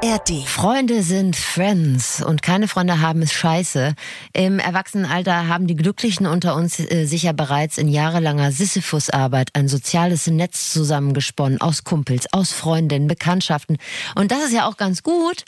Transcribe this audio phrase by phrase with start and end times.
[0.00, 0.46] ARD.
[0.46, 3.94] Freunde sind Friends und keine Freunde haben es scheiße.
[4.32, 10.28] Im Erwachsenenalter haben die Glücklichen unter uns äh, sicher bereits in jahrelanger Sisyphusarbeit ein soziales
[10.28, 13.78] Netz zusammengesponnen aus Kumpels, aus Freundinnen, Bekanntschaften.
[14.14, 15.44] Und das ist ja auch ganz gut,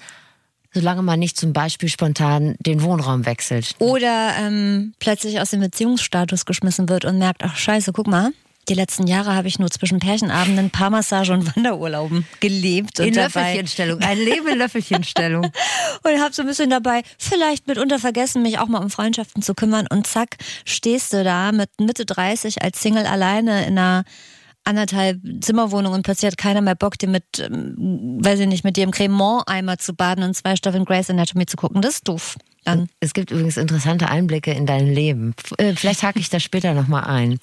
[0.75, 3.77] solange man nicht zum Beispiel spontan den Wohnraum wechselt.
[3.79, 8.33] Oder ähm, plötzlich aus dem Beziehungsstatus geschmissen wird und merkt, ach scheiße, guck mal,
[8.69, 13.01] die letzten Jahre habe ich nur zwischen Pärchenabenden, Paarmassage und Wanderurlauben gelebt.
[13.01, 15.45] In und dabei Löffelchenstellung, ein Leben in Löffelchenstellung.
[16.05, 19.55] und habe so ein bisschen dabei vielleicht mitunter vergessen, mich auch mal um Freundschaften zu
[19.55, 19.87] kümmern.
[19.91, 24.05] Und zack, stehst du da mit Mitte 30 als Single alleine in einer
[24.65, 28.77] anderthalb Zimmerwohnung und plötzlich hat keiner mehr Bock, dir mit, ähm, weiß ich nicht, mit
[28.77, 31.83] dir im Cremant-Eimer zu baden und zwei Staffeln Grey's Anatomy zu gucken.
[31.83, 32.37] Das ist doof.
[32.65, 32.91] Dann.
[33.01, 35.35] Es gibt übrigens interessante Einblicke in dein Leben.
[35.57, 37.41] Äh, Vielleicht hake ich da später nochmal ein.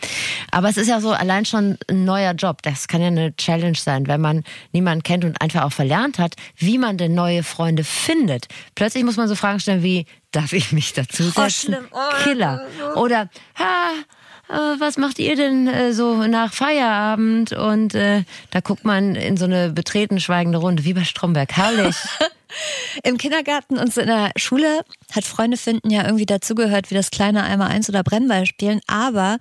[0.51, 2.61] Aber es ist ja so, allein schon ein neuer Job.
[2.61, 6.35] Das kann ja eine Challenge sein, wenn man niemanden kennt und einfach auch verlernt hat,
[6.57, 8.47] wie man denn neue Freunde findet.
[8.75, 11.41] Plötzlich muss man so Fragen stellen wie, darf ich mich dazu setzen?
[11.43, 11.87] Oh, schlimm.
[11.91, 12.67] Oh, Killer.
[12.95, 13.89] Oder, ha,
[14.49, 17.53] was macht ihr denn äh, so nach Feierabend?
[17.53, 21.51] Und äh, da guckt man in so eine betreten schweigende Runde, wie bei Stromberg.
[21.55, 21.95] Herrlich.
[23.03, 24.81] Im Kindergarten und so in der Schule
[25.13, 28.79] hat Freunde finden ja irgendwie dazugehört, wie das kleine einmal eins oder Brennball spielen.
[28.87, 29.37] Aber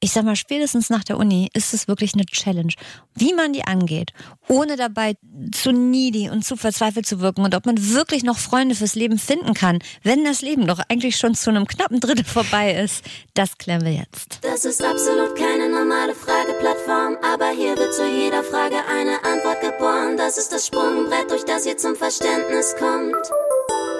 [0.00, 2.72] ich sag mal, spätestens nach der Uni ist es wirklich eine Challenge.
[3.14, 4.12] Wie man die angeht,
[4.48, 5.14] ohne dabei
[5.52, 9.18] zu needy und zu verzweifelt zu wirken und ob man wirklich noch Freunde fürs Leben
[9.18, 13.56] finden kann, wenn das Leben doch eigentlich schon zu einem knappen Drittel vorbei ist, das
[13.58, 14.38] klären wir jetzt.
[14.42, 20.16] Das ist absolut keine normale Frageplattform, aber hier wird zu jeder Frage eine Antwort geboren.
[20.16, 23.16] Das ist das Sprungbrett, durch das ihr zum Verständnis kommt.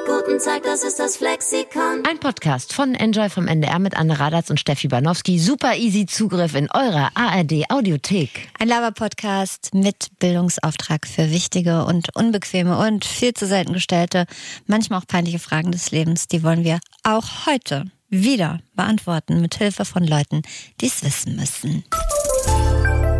[0.07, 2.05] Guten Tag, das ist das Flexikon.
[2.09, 5.41] Ein Podcast von Enjoy vom NDR mit Anne Radatz und Steffi Banowski.
[5.41, 8.48] Super easy Zugriff in eurer ARD Audiothek.
[8.57, 14.27] Ein Laber-Podcast mit Bildungsauftrag für wichtige und unbequeme und viel zu selten gestellte,
[14.69, 16.29] manchmal auch peinliche Fragen des Lebens.
[16.29, 20.42] Die wollen wir auch heute wieder beantworten mit Hilfe von Leuten,
[20.80, 21.83] die es wissen müssen.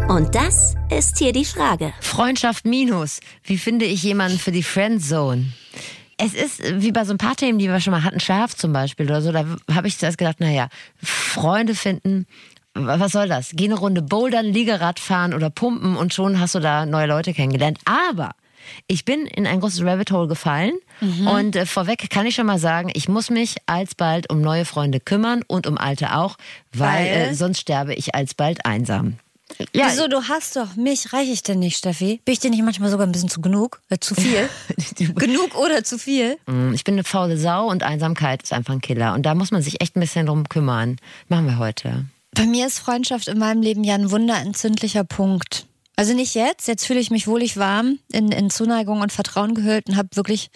[0.09, 1.93] Und das ist hier die Frage.
[2.01, 3.19] Freundschaft minus.
[3.43, 5.47] Wie finde ich jemanden für die Friendzone?
[6.19, 8.73] Es ist wie bei so ein paar Themen, die wir schon mal hatten, Schaf zum
[8.73, 10.69] Beispiel oder so, da habe ich zuerst gedacht, naja,
[11.03, 12.27] Freunde finden,
[12.75, 13.51] was soll das?
[13.55, 17.35] Geh eine Runde bouldern, Liegerad fahren oder pumpen und schon hast du da neue Leute
[17.35, 17.79] kennengelernt.
[17.85, 18.31] Aber
[18.87, 20.73] ich bin in ein großes Rabbit Hole gefallen
[21.29, 25.01] und äh, vorweg kann ich schon mal sagen, ich muss mich alsbald um neue Freunde
[25.01, 26.37] kümmern und um alte auch,
[26.73, 27.07] weil, Weil?
[27.07, 29.19] Äh, sonst sterbe ich alsbald einsam.
[29.73, 32.21] Ja, Wieso, du hast doch mich, reiche ich denn nicht, Steffi?
[32.25, 33.81] Bin ich dir nicht manchmal sogar ein bisschen zu genug?
[33.89, 34.49] Äh, zu viel?
[35.15, 36.37] genug oder zu viel?
[36.47, 39.15] Mm, Ich bin eine faule Sau und Einsamkeit ist einfach ein Killer.
[39.15, 40.97] Und da muss man sich echt ein bisschen drum kümmern.
[41.29, 42.07] Machen wir heute.
[42.33, 45.67] Bei mir ist Freundschaft in meinem Leben ja ein wunderentzündlicher Punkt.
[45.95, 49.89] Also nicht jetzt, jetzt fühle ich mich wohlig warm, in, in Zuneigung und Vertrauen gehüllt
[49.89, 50.51] und habe wirklich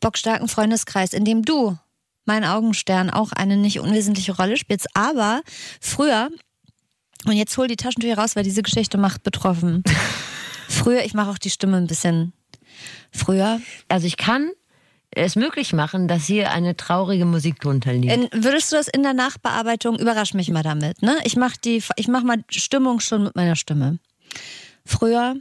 [0.00, 1.78] bockstarken Freundeskreis, in dem du,
[2.24, 4.88] mein Augenstern, auch eine nicht unwesentliche Rolle spielst.
[4.94, 5.42] Aber
[5.80, 6.30] früher,
[7.26, 9.82] und jetzt hol die Taschentücher raus, weil diese Geschichte macht betroffen.
[10.68, 12.32] früher, ich mache auch die Stimme ein bisschen.
[13.12, 14.50] Früher, Also ich kann
[15.10, 18.12] es möglich machen, dass hier eine traurige Musik drunter liegt.
[18.12, 21.18] in, würdest du das in der Nachbearbeitung, überrasch mich mal damit, ne?
[21.24, 23.98] Ich mach die, ich mach mal Stimmung schon mit meiner Stimme.
[24.84, 25.34] Früher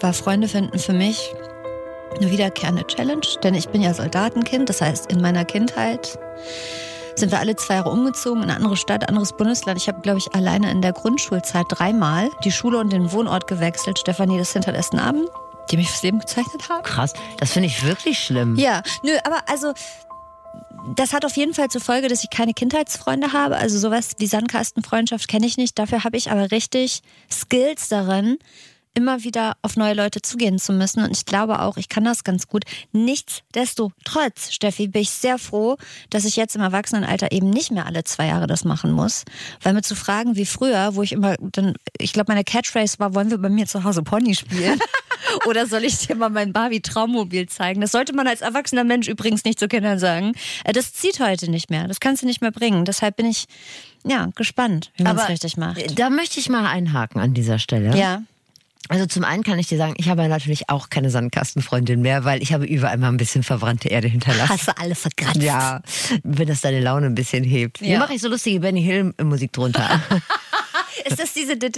[0.00, 1.32] war Freunde finden für mich
[2.18, 6.18] eine wiederkehrende Challenge, denn ich bin ja Soldatenkind, das heißt in meiner Kindheit
[7.20, 9.78] sind wir alle zwei Jahre umgezogen in eine andere Stadt, anderes Bundesland.
[9.78, 13.98] Ich habe, glaube ich, alleine in der Grundschulzeit dreimal die Schule und den Wohnort gewechselt.
[13.98, 15.28] Stefanie, das hinterlässt einen Abend,
[15.70, 16.82] die mich fürs Leben gezeichnet haben.
[16.82, 18.56] Krass, das finde ich wirklich schlimm.
[18.56, 19.74] Ja, nö, aber also
[20.96, 23.56] das hat auf jeden Fall zur Folge, dass ich keine Kindheitsfreunde habe.
[23.58, 25.78] Also sowas wie Sandkastenfreundschaft kenne ich nicht.
[25.78, 28.38] Dafür habe ich aber richtig Skills darin,
[28.94, 31.02] immer wieder auf neue Leute zugehen zu müssen.
[31.04, 32.64] Und ich glaube auch, ich kann das ganz gut.
[32.92, 35.76] Nichtsdestotrotz, Steffi, bin ich sehr froh,
[36.10, 39.24] dass ich jetzt im Erwachsenenalter eben nicht mehr alle zwei Jahre das machen muss.
[39.62, 43.14] Weil mir zu fragen wie früher, wo ich immer dann, ich glaube, meine Catchphrase war,
[43.14, 44.78] wollen wir bei mir zu Hause Pony spielen?
[45.46, 47.80] Oder soll ich dir mal mein Barbie-Traummobil zeigen?
[47.80, 50.32] Das sollte man als erwachsener Mensch übrigens nicht zu Kindern sagen.
[50.64, 51.86] Äh, Das zieht heute nicht mehr.
[51.86, 52.84] Das kannst du nicht mehr bringen.
[52.84, 53.44] Deshalb bin ich,
[54.04, 55.98] ja, gespannt, wie man es richtig macht.
[55.98, 57.96] Da möchte ich mal einhaken an dieser Stelle.
[57.96, 58.22] Ja.
[58.90, 62.42] Also zum einen kann ich dir sagen, ich habe natürlich auch keine Sandkastenfreundin mehr, weil
[62.42, 64.48] ich habe überall mal ein bisschen verbrannte Erde hinterlassen.
[64.48, 65.40] Hast du alle verkratzt?
[65.40, 65.80] Ja,
[66.24, 67.78] wenn das deine Laune ein bisschen hebt.
[67.78, 67.98] Hier Ja.
[68.00, 69.88] mache ich so lustige Benny Hill Musik drunter.
[71.04, 71.52] Ist das diese.
[71.52, 71.72] Ich bin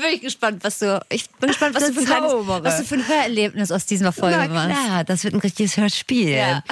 [0.00, 1.00] wirklich gespannt, was du.
[1.10, 4.36] Ich bin gespannt, was, du für, ein was du für ein Hörerlebnis aus dieser Folge
[4.38, 4.84] Na machst.
[4.84, 6.30] klar, das wird ein richtiges Hörspiel.
[6.30, 6.62] Ja.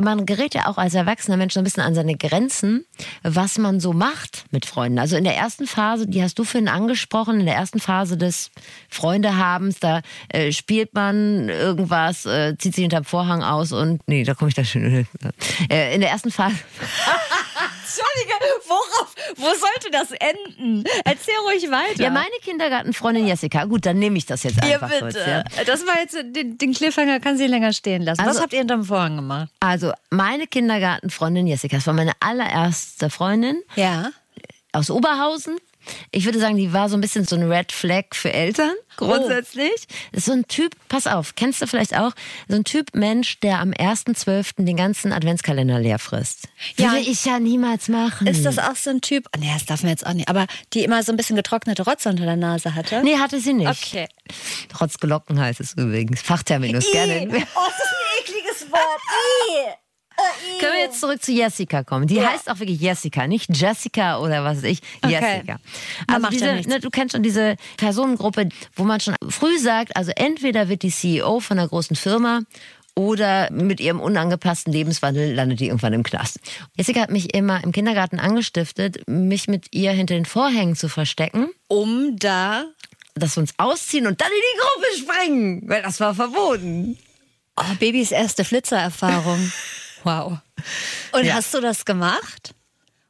[0.00, 2.84] Man gerät ja auch als erwachsener Mensch so ein bisschen an seine Grenzen,
[3.22, 4.98] was man so macht mit Freunden.
[4.98, 8.50] Also in der ersten Phase, die hast du vorhin angesprochen, in der ersten Phase des
[8.88, 14.34] Freundehabens, da äh, spielt man irgendwas, äh, zieht sich hinterm Vorhang aus und nee, da
[14.34, 15.06] komme ich da schon hin.
[15.70, 16.56] Äh, in der ersten Phase.
[17.88, 18.34] Entschuldige,
[18.68, 19.14] worauf?
[19.36, 20.84] Wo sollte das enden?
[21.04, 22.02] Erzähl ruhig weiter.
[22.02, 23.64] Ja, meine Kindergartenfreundin Jessica.
[23.64, 25.00] Gut, dann nehme ich das jetzt Ja, einfach bitte.
[25.00, 25.14] kurz.
[25.16, 25.44] Ja.
[25.64, 28.20] Das war jetzt den, den Cliffhanger, kann sie länger stehen lassen.
[28.20, 29.48] Also- was habt ihr hinterm Vorhang gemacht?
[29.60, 33.62] Also, meine Kindergartenfreundin Jessica, das war meine allererste Freundin.
[33.76, 34.10] Ja.
[34.72, 35.56] aus Oberhausen.
[36.10, 39.72] Ich würde sagen, die war so ein bisschen so ein Red Flag für Eltern, grundsätzlich.
[40.12, 42.12] Ist so ein Typ, pass auf, kennst du vielleicht auch,
[42.48, 44.64] so ein Typ Mensch, der am 1.12.
[44.64, 46.48] den ganzen Adventskalender leer frisst.
[46.76, 46.92] Ja.
[46.92, 48.26] Würde ich ja niemals machen.
[48.26, 49.26] Ist das auch so ein Typ?
[49.34, 50.28] Oh, nee, das darf man jetzt auch nicht.
[50.28, 53.02] Aber die immer so ein bisschen getrocknete Rotze unter der Nase hatte?
[53.02, 53.68] Nee, hatte sie nicht.
[53.68, 54.08] Okay.
[54.68, 56.20] Trotz Glocken heißt es übrigens.
[56.20, 57.28] Fachterminus, gerne.
[57.28, 59.00] Oh, das ist ein ekliges Wort.
[59.50, 59.87] I.
[60.60, 62.06] Können wir jetzt zurück zu Jessica kommen?
[62.06, 64.80] Die heißt auch wirklich Jessica, nicht Jessica oder was weiß ich.
[65.02, 65.12] Okay.
[65.14, 65.58] Jessica.
[66.08, 66.72] Also macht ja diese, nichts.
[66.72, 70.90] ne, du kennst schon diese Personengruppe, wo man schon früh sagt, also entweder wird die
[70.90, 72.40] CEO von einer großen Firma
[72.96, 76.40] oder mit ihrem unangepassten Lebenswandel landet die irgendwann im Knast.
[76.76, 81.50] Jessica hat mich immer im Kindergarten angestiftet, mich mit ihr hinter den Vorhängen zu verstecken,
[81.68, 82.64] Um da.
[83.14, 86.98] dass wir uns ausziehen und dann in die Gruppe springen, weil das war verboten.
[87.56, 89.52] Oh, Babys erste Flitzererfahrung.
[90.04, 90.38] wow.
[91.12, 91.34] Und Ja.
[91.34, 92.54] hast du das gemacht?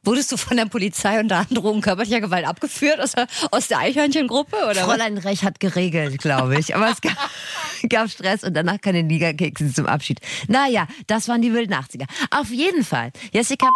[0.05, 4.55] Wurdest du von der Polizei unter Androhung körperlicher Gewalt abgeführt aus der, aus der Eichhörnchengruppe?
[4.55, 4.83] Oder was?
[4.85, 6.73] Fräulein Rech hat geregelt, glaube ich.
[6.73, 7.17] Aber es gab,
[7.89, 10.21] gab Stress und danach keine Liga-Kekse zum Abschied.
[10.47, 12.05] Naja, das waren die wilden 80er.
[12.31, 13.11] Auf jeden Fall.
[13.33, 13.67] Jessica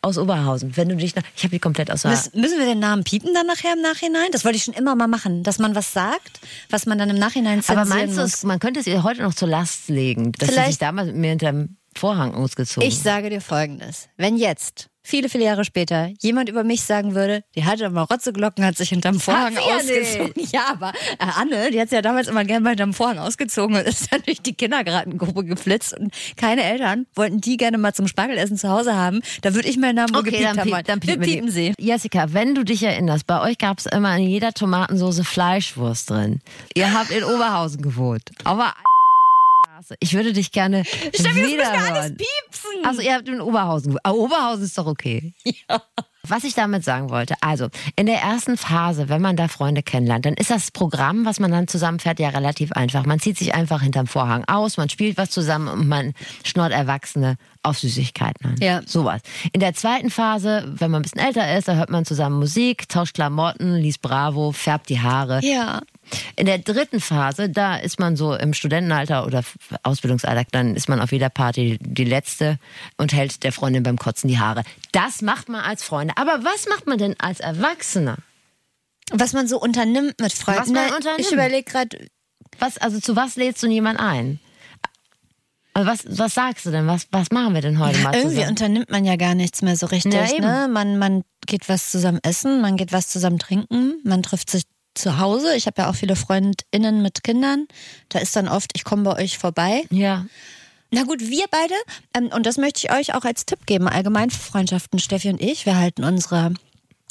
[0.00, 0.76] aus Oberhausen.
[0.76, 1.22] Wenn du dich nach.
[1.36, 2.08] Ich habe die komplett außer.
[2.10, 4.28] Müssen, müssen wir den Namen piepen dann nachher im Nachhinein?
[4.30, 6.40] Das wollte ich schon immer mal machen, dass man was sagt,
[6.70, 9.34] was man dann im Nachhinein zensieren Aber meinst du, man könnte es ihr heute noch
[9.34, 13.30] zur Last legen, dass sie Vielleicht- sich damals mit mir hinterm Vorhang ausgezogen Ich sage
[13.30, 14.08] dir Folgendes.
[14.16, 18.64] Wenn jetzt, viele, viele Jahre später, jemand über mich sagen würde, die hatte immer Rotzeglocken,
[18.64, 20.32] hat sich hinterm Vorhang ja ausgezogen.
[20.52, 23.76] Ja, aber äh, Anne, die hat sich ja damals immer gerne mal hinterm Vorhang ausgezogen
[23.76, 28.06] und ist dann durch die Kindergartengruppe geflitzt und keine Eltern wollten die gerne mal zum
[28.06, 29.20] Spargelessen zu Hause haben.
[29.42, 30.70] Da würde ich meinen Namen Okay, gepiept dann, haben.
[30.70, 31.74] piep, dann piepen, wir piepen sie.
[31.78, 36.40] Jessica, wenn du dich erinnerst, bei euch gab es immer in jeder Tomatensoße Fleischwurst drin.
[36.74, 38.30] Ihr habt in Oberhausen gewohnt.
[38.44, 38.74] Aber
[39.82, 39.96] Straße.
[40.00, 42.84] Ich würde dich gerne Steffi, das müssen wir alles piepsen.
[42.84, 43.96] Also ihr habt in Oberhausen.
[44.02, 45.34] Aber Oberhausen ist doch okay.
[46.28, 50.24] Was ich damit sagen wollte, also in der ersten Phase, wenn man da Freunde kennenlernt,
[50.24, 53.04] dann ist das Programm, was man dann zusammenfährt, ja relativ einfach.
[53.06, 56.14] Man zieht sich einfach hinterm Vorhang aus, man spielt was zusammen und man
[56.44, 58.56] schnort Erwachsene auf Süßigkeiten an.
[58.60, 58.82] Ja.
[58.86, 59.20] Sowas.
[59.52, 62.88] In der zweiten Phase, wenn man ein bisschen älter ist, da hört man zusammen Musik,
[62.88, 65.40] tauscht Klamotten, liest Bravo, färbt die Haare.
[65.42, 65.80] Ja.
[66.36, 69.42] In der dritten Phase, da ist man so im Studentenalter oder
[69.82, 72.58] Ausbildungsalter, dann ist man auf jeder Party die Letzte
[72.96, 74.62] und hält der Freundin beim Kotzen die Haare.
[74.92, 76.14] Das macht man als Freunde.
[76.16, 78.16] Aber was macht man denn als Erwachsener?
[79.12, 80.60] Was man so unternimmt mit Freunden.
[80.60, 81.20] Was man unternimmt.
[81.20, 81.98] Ich überlege gerade,
[82.58, 84.40] Was, also zu was lädst du jemand ein?
[85.74, 86.86] Also was, was sagst du denn?
[86.86, 88.50] Was, was machen wir denn heute mal irgendwie zusammen?
[88.50, 90.12] unternimmt man ja gar nichts mehr so richtig.
[90.12, 90.68] Ja, ne?
[90.68, 95.18] man, man geht was zusammen essen, man geht was zusammen trinken, man trifft sich zu
[95.18, 95.54] Hause.
[95.56, 97.66] Ich habe ja auch viele FreundInnen mit Kindern.
[98.08, 99.84] Da ist dann oft, ich komme bei euch vorbei.
[99.90, 100.26] Ja.
[100.90, 101.74] Na gut, wir beide,
[102.14, 105.40] ähm, und das möchte ich euch auch als Tipp geben, allgemein für Freundschaften, Steffi und
[105.40, 106.52] ich, wir halten unsere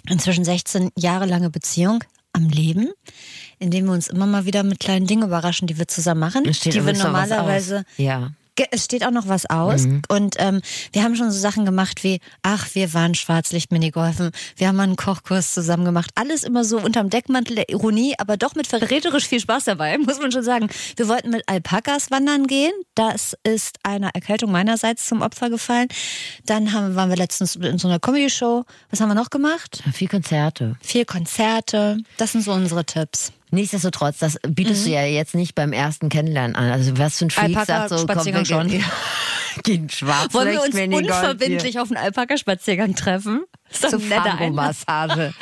[0.07, 2.89] inzwischen 16 Jahre lange Beziehung am Leben,
[3.59, 6.85] indem wir uns immer mal wieder mit kleinen Dingen überraschen, die wir zusammen machen, die
[6.85, 7.83] wir normalerweise.
[7.97, 8.31] Ja.
[8.71, 9.83] Es steht auch noch was aus.
[9.83, 10.01] Mhm.
[10.09, 14.75] Und ähm, wir haben schon so Sachen gemacht wie, ach, wir waren Schwarzlicht-Minigolfen, wir haben
[14.75, 16.11] mal einen Kochkurs zusammen gemacht.
[16.15, 20.19] Alles immer so unterm Deckmantel der Ironie, aber doch mit verräterisch viel Spaß dabei, muss
[20.19, 20.69] man schon sagen.
[20.95, 22.73] Wir wollten mit Alpakas wandern gehen.
[22.95, 25.87] Das ist einer Erkältung meinerseits zum Opfer gefallen.
[26.45, 28.65] Dann haben, waren wir letztens in so einer Comedy-Show.
[28.89, 29.83] Was haben wir noch gemacht?
[29.93, 30.75] Viel Konzerte.
[30.81, 31.97] Viel Konzerte.
[32.17, 33.31] Das sind so unsere Tipps.
[33.51, 36.71] Nichtsdestotrotz, das bietest du ja jetzt nicht beim ersten Kennenlernen an.
[36.71, 38.67] Also was für ein Freak Alpaka sagt so, komm, wir schon.
[38.69, 38.83] gehen,
[39.63, 43.43] gehen schwarz Wollen wir uns unverbindlich auf einen Alpaka-Spaziergang treffen?
[43.69, 43.99] Ist doch zur.
[44.01, 45.33] Fango-Massage.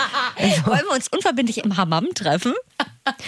[0.66, 2.54] Wollen wir uns unverbindlich im Hammam treffen?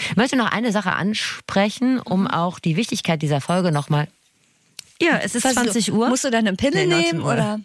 [0.09, 4.07] Ich möchte noch eine Sache ansprechen, um auch die Wichtigkeit dieser Folge nochmal.
[5.01, 6.09] Ja, es ist Was, 20 du- Uhr.
[6.09, 7.59] Musst du deine Pille Nee, 19 nehmen oder?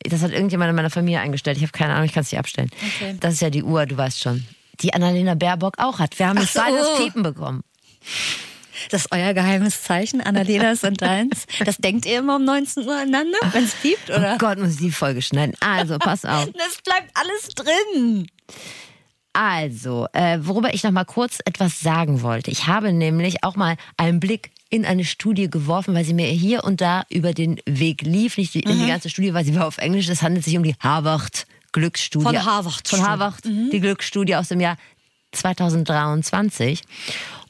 [0.00, 1.56] Das hat irgendjemand in meiner Familie eingestellt.
[1.56, 2.70] Ich habe keine Ahnung, ich kann es nicht abstellen.
[2.96, 3.16] Okay.
[3.20, 4.46] Das ist ja die Uhr, du weißt schon.
[4.80, 6.18] Die Annalena Baerbock auch hat.
[6.18, 6.60] Wir haben jetzt so.
[6.60, 7.62] das Piepen bekommen.
[8.90, 11.46] Das ist euer geheimes Zeichen, Annalenas und deins.
[11.64, 14.34] Das denkt ihr immer um 19 Uhr aneinander, wenn es piept, oder?
[14.34, 15.54] Oh Gott, muss ich die Folge schneiden.
[15.60, 16.46] Also, pass auf.
[16.52, 18.28] Das bleibt alles drin.
[19.32, 22.50] Also, äh, worüber ich noch mal kurz etwas sagen wollte.
[22.50, 26.64] Ich habe nämlich auch mal einen Blick in eine Studie geworfen, weil sie mir hier
[26.64, 28.36] und da über den Weg lief.
[28.36, 30.08] Nicht die, in die ganze Studie, weil sie war auf Englisch.
[30.08, 32.24] Es handelt sich um die Harvard Glücksstudie.
[32.24, 32.88] Von Harvard.
[32.88, 34.76] Von Harvard, die Glücksstudie aus dem Jahr
[35.32, 36.82] 2023.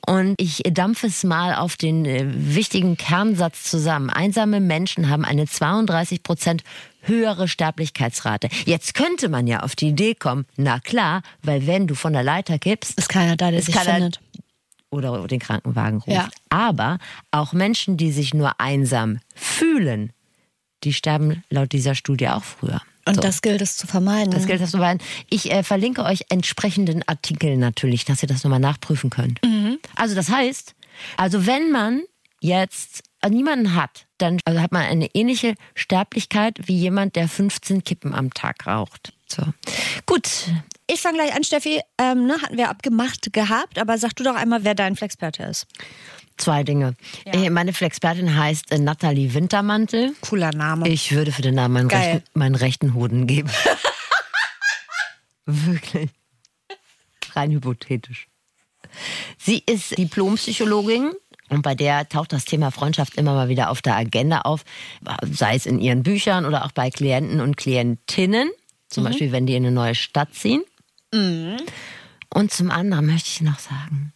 [0.07, 4.09] Und ich dampfe es mal auf den äh, wichtigen Kernsatz zusammen.
[4.09, 6.63] Einsame Menschen haben eine 32 Prozent
[7.03, 8.49] höhere Sterblichkeitsrate.
[8.65, 12.23] Jetzt könnte man ja auf die Idee kommen, na klar, weil wenn du von der
[12.23, 14.21] Leiter kippst, Ist keiner da, der Ist sich keiner- findet.
[14.91, 16.09] oder den Krankenwagen ruft.
[16.17, 16.29] Ja.
[16.49, 16.99] Aber
[17.31, 20.13] auch Menschen, die sich nur einsam fühlen,
[20.85, 22.81] die sterben laut dieser Studie auch früher.
[23.09, 23.21] Und So.
[23.23, 24.31] das gilt es zu vermeiden.
[24.33, 25.03] Das gilt das zu behalten.
[25.31, 29.41] Ich äh, verlinke euch entsprechenden Artikel natürlich, dass ihr das nochmal nachprüfen könnt.
[29.97, 30.75] Also das heißt,
[31.17, 32.03] also wenn man
[32.41, 37.83] jetzt äh, niemanden hat, dann also hat man eine ähnliche Sterblichkeit wie jemand, der 15
[37.85, 39.13] Kippen am Tag raucht.
[39.29, 39.43] So.
[40.07, 40.29] Gut,
[40.87, 41.81] Ich fange gleich an, Steffi.
[41.99, 45.67] Ähm, ne, hatten wir abgemacht gehabt, aber sag du doch einmal, wer dein Flexperte ist.
[46.39, 46.95] Zwei Dinge.
[47.25, 50.15] Äh, Meine Flexpertin heißt äh, Nathalie Wintermantel.
[50.23, 50.89] Cooler Name.
[50.89, 53.51] Ich würde für den Namen meinen, rechten, meinen rechten Hoden geben.
[55.47, 56.11] Wirklich.
[57.35, 58.29] Rein hypothetisch.
[59.39, 61.13] Sie ist Diplompsychologin
[61.49, 64.65] und bei der taucht das Thema Freundschaft immer mal wieder auf der Agenda auf,
[65.31, 68.51] sei es in ihren Büchern oder auch bei Klienten und Klientinnen,
[68.89, 70.63] zum Beispiel wenn die in eine neue Stadt ziehen.
[71.11, 74.13] Und zum anderen möchte ich noch sagen,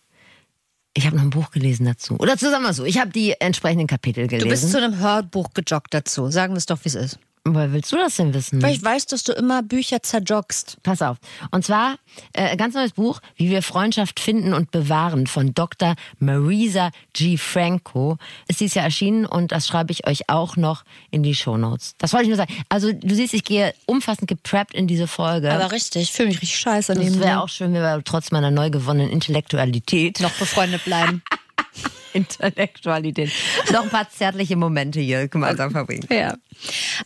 [0.95, 2.17] ich habe noch ein Buch gelesen dazu.
[2.19, 4.49] Oder zusammen so, ich habe die entsprechenden Kapitel gelesen.
[4.49, 6.31] Du bist zu einem Hörbuch gejoggt dazu.
[6.31, 7.19] Sagen wir es doch, wie es ist.
[7.45, 8.63] Woher willst du das denn wissen?
[8.63, 10.77] Weil ich weiß, dass du immer Bücher zerjoggst.
[10.85, 11.17] Pass auf.
[11.51, 11.97] Und zwar
[12.35, 15.97] äh, ein ganz neues Buch, Wie wir Freundschaft finden und bewahren von Dr.
[16.21, 17.37] Marisa G.
[17.37, 18.17] Franco.
[18.47, 21.97] Ist ja erschienen und das schreibe ich euch auch noch in die Shownotes.
[21.99, 22.55] Das wollte ich nur sagen.
[22.69, 25.53] Also du siehst, ich gehe umfassend gepreppt in diese Folge.
[25.53, 28.53] Aber richtig, ich fühle mich richtig scheiße das wäre auch schön, wenn wir trotz meiner
[28.53, 31.23] neu gewonnenen Intellektualität noch befreundet bleiben.
[32.15, 33.31] Intellektualität
[33.73, 36.07] noch ein paar zärtliche Momente hier gemeinsam verbringen.
[36.11, 36.35] ja.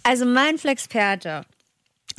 [0.02, 1.44] Also mein Flexperte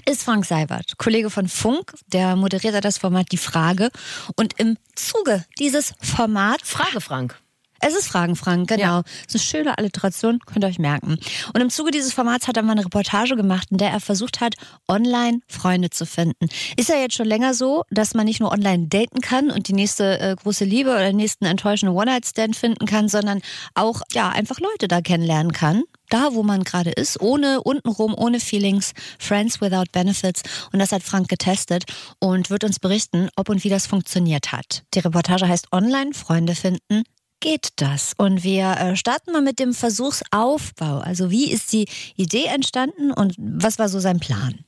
[0.06, 3.90] ist Frank Seibert, Kollege von Funk, der moderiert das Format Die Frage.
[4.36, 7.38] Und im Zuge dieses Formats Frage, Frank.
[7.80, 8.82] Es ist Fragen, Frank, genau.
[8.82, 9.04] Ja.
[9.28, 11.18] Es ist eine schöne Alliteration, könnt ihr euch merken.
[11.54, 14.42] Und im Zuge dieses Formats hat er mal eine Reportage gemacht, in der er versucht
[14.42, 14.56] hat,
[14.88, 16.48] online Freunde zu finden.
[16.76, 19.74] Ist ja jetzt schon länger so, dass man nicht nur online daten kann und die
[19.74, 23.42] nächste äh, große Liebe oder den nächsten enttäuschenden One-Night-Stand finden kann, sondern
[23.76, 25.84] auch ja einfach Leute da kennenlernen kann.
[26.10, 30.42] Da, wo man gerade ist, ohne untenrum, ohne Feelings, Friends without Benefits.
[30.72, 31.84] Und das hat Frank getestet
[32.20, 34.84] und wird uns berichten, ob und wie das funktioniert hat.
[34.94, 37.04] Die Reportage heißt Online Freunde finden
[37.40, 38.14] geht das?
[38.18, 41.00] Und wir äh, starten mal mit dem Versuchsaufbau.
[41.00, 44.60] Also wie ist die Idee entstanden und was war so sein Plan?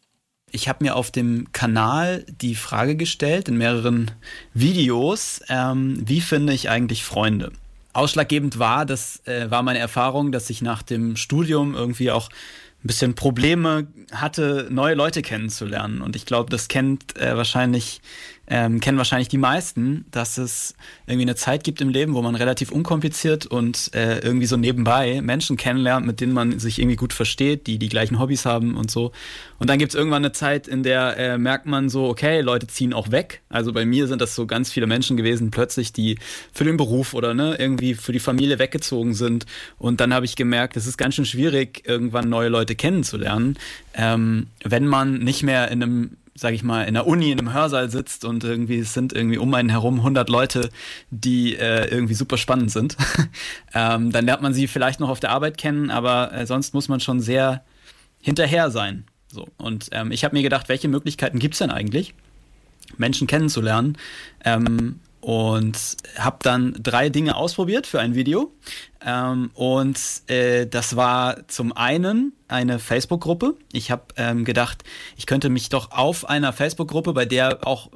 [0.51, 4.11] Ich habe mir auf dem Kanal die Frage gestellt in mehreren
[4.53, 7.51] Videos, ähm, wie finde ich eigentlich Freunde?
[7.93, 12.29] Ausschlaggebend war, das äh, war meine Erfahrung, dass ich nach dem Studium irgendwie auch
[12.83, 16.01] ein bisschen Probleme hatte, neue Leute kennenzulernen.
[16.01, 18.01] Und ich glaube, das kennt äh, wahrscheinlich,
[18.49, 20.73] ähm, kennen wahrscheinlich die meisten, dass es
[21.05, 25.21] irgendwie eine Zeit gibt im Leben, wo man relativ unkompliziert und äh, irgendwie so nebenbei
[25.21, 28.89] Menschen kennenlernt, mit denen man sich irgendwie gut versteht, die die gleichen Hobbys haben und
[28.89, 29.11] so.
[29.59, 32.65] Und dann gibt es irgendwann eine Zeit, in der äh, merkt man so, okay, Leute
[32.65, 33.41] ziehen auch weg.
[33.49, 36.17] Also bei mir sind das so ganz viele Menschen gewesen, plötzlich, die
[36.51, 39.45] für den Beruf oder ne, irgendwie für die Familie weggezogen sind.
[39.77, 43.57] Und dann habe ich gemerkt, es ist ganz schön schwierig, irgendwann neue Leute kennenzulernen,
[43.93, 47.53] ähm, wenn man nicht mehr in einem sage ich mal, in der Uni, in einem
[47.53, 50.69] Hörsaal sitzt und irgendwie es sind irgendwie um einen herum 100 Leute,
[51.09, 52.97] die äh, irgendwie super spannend sind.
[53.73, 56.87] ähm, dann lernt man sie vielleicht noch auf der Arbeit kennen, aber äh, sonst muss
[56.87, 57.63] man schon sehr
[58.21, 59.05] hinterher sein.
[59.31, 59.47] So.
[59.57, 62.13] Und ähm, ich habe mir gedacht, welche Möglichkeiten gibt's denn eigentlich,
[62.97, 63.97] Menschen kennenzulernen?
[64.43, 65.77] Ähm, und
[66.17, 68.51] habe dann drei Dinge ausprobiert für ein Video.
[69.05, 73.55] Ähm, und äh, das war zum einen eine Facebook-Gruppe.
[73.71, 74.83] Ich habe ähm, gedacht,
[75.17, 77.89] ich könnte mich doch auf einer Facebook-Gruppe, bei der auch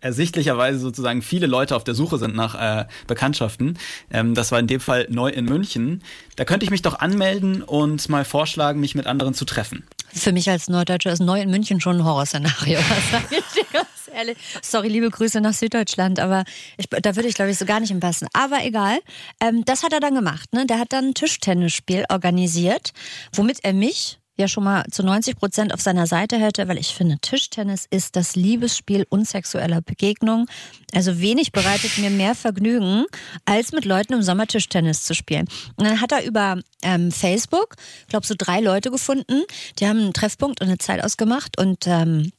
[0.00, 3.78] ersichtlicherweise sozusagen viele Leute auf der Suche sind nach äh, Bekanntschaften.
[4.10, 6.02] Ähm, das war in dem Fall neu in München.
[6.36, 9.84] Da könnte ich mich doch anmelden und mal vorschlagen, mich mit anderen zu treffen.
[10.12, 12.78] Für mich als Norddeutscher ist neu in München schon ein Horrorszenario.
[12.88, 13.80] Was sag ich dir
[14.14, 14.38] ehrlich?
[14.62, 16.44] Sorry, liebe Grüße nach Süddeutschland, aber
[16.76, 18.28] ich, da würde ich glaube ich so gar nicht hinpassen.
[18.32, 18.98] Aber egal.
[19.40, 20.52] Ähm, das hat er dann gemacht.
[20.52, 20.66] Ne?
[20.66, 22.92] Der hat dann ein Tischtennisspiel organisiert,
[23.32, 26.94] womit er mich ja schon mal zu 90 Prozent auf seiner Seite hätte, weil ich
[26.94, 30.46] finde, Tischtennis ist das Liebesspiel unsexueller Begegnung.
[30.94, 33.04] Also wenig bereitet mir mehr Vergnügen,
[33.44, 35.46] als mit Leuten im Sommer Tischtennis zu spielen.
[35.76, 37.74] Und dann hat er über ähm, Facebook,
[38.08, 39.42] glaube so drei Leute gefunden,
[39.80, 42.30] die haben einen Treffpunkt und eine Zeit ausgemacht und ähm,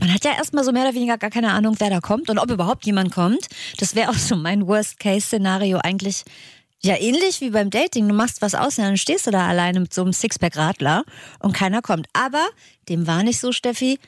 [0.00, 2.38] man hat ja erstmal so mehr oder weniger gar keine Ahnung, wer da kommt und
[2.38, 3.46] ob überhaupt jemand kommt.
[3.78, 6.24] Das wäre auch so mein Worst-Case-Szenario eigentlich.
[6.84, 8.08] Ja, ähnlich wie beim Dating.
[8.08, 11.04] Du machst was aus und dann stehst du da alleine mit so einem Sixpack-Radler
[11.38, 12.08] und keiner kommt.
[12.12, 12.44] Aber
[12.88, 14.00] dem war nicht so, Steffi.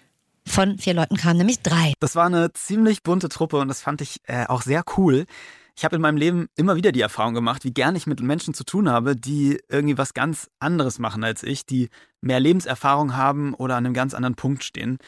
[0.47, 1.95] Von vier Leuten kamen nämlich drei.
[2.01, 5.25] Das war eine ziemlich bunte Truppe und das fand ich äh, auch sehr cool.
[5.77, 8.55] Ich habe in meinem Leben immer wieder die Erfahrung gemacht, wie gern ich mit Menschen
[8.55, 11.89] zu tun habe, die irgendwie was ganz anderes machen als ich, die
[12.21, 14.99] mehr Lebenserfahrung haben oder an einem ganz anderen Punkt stehen.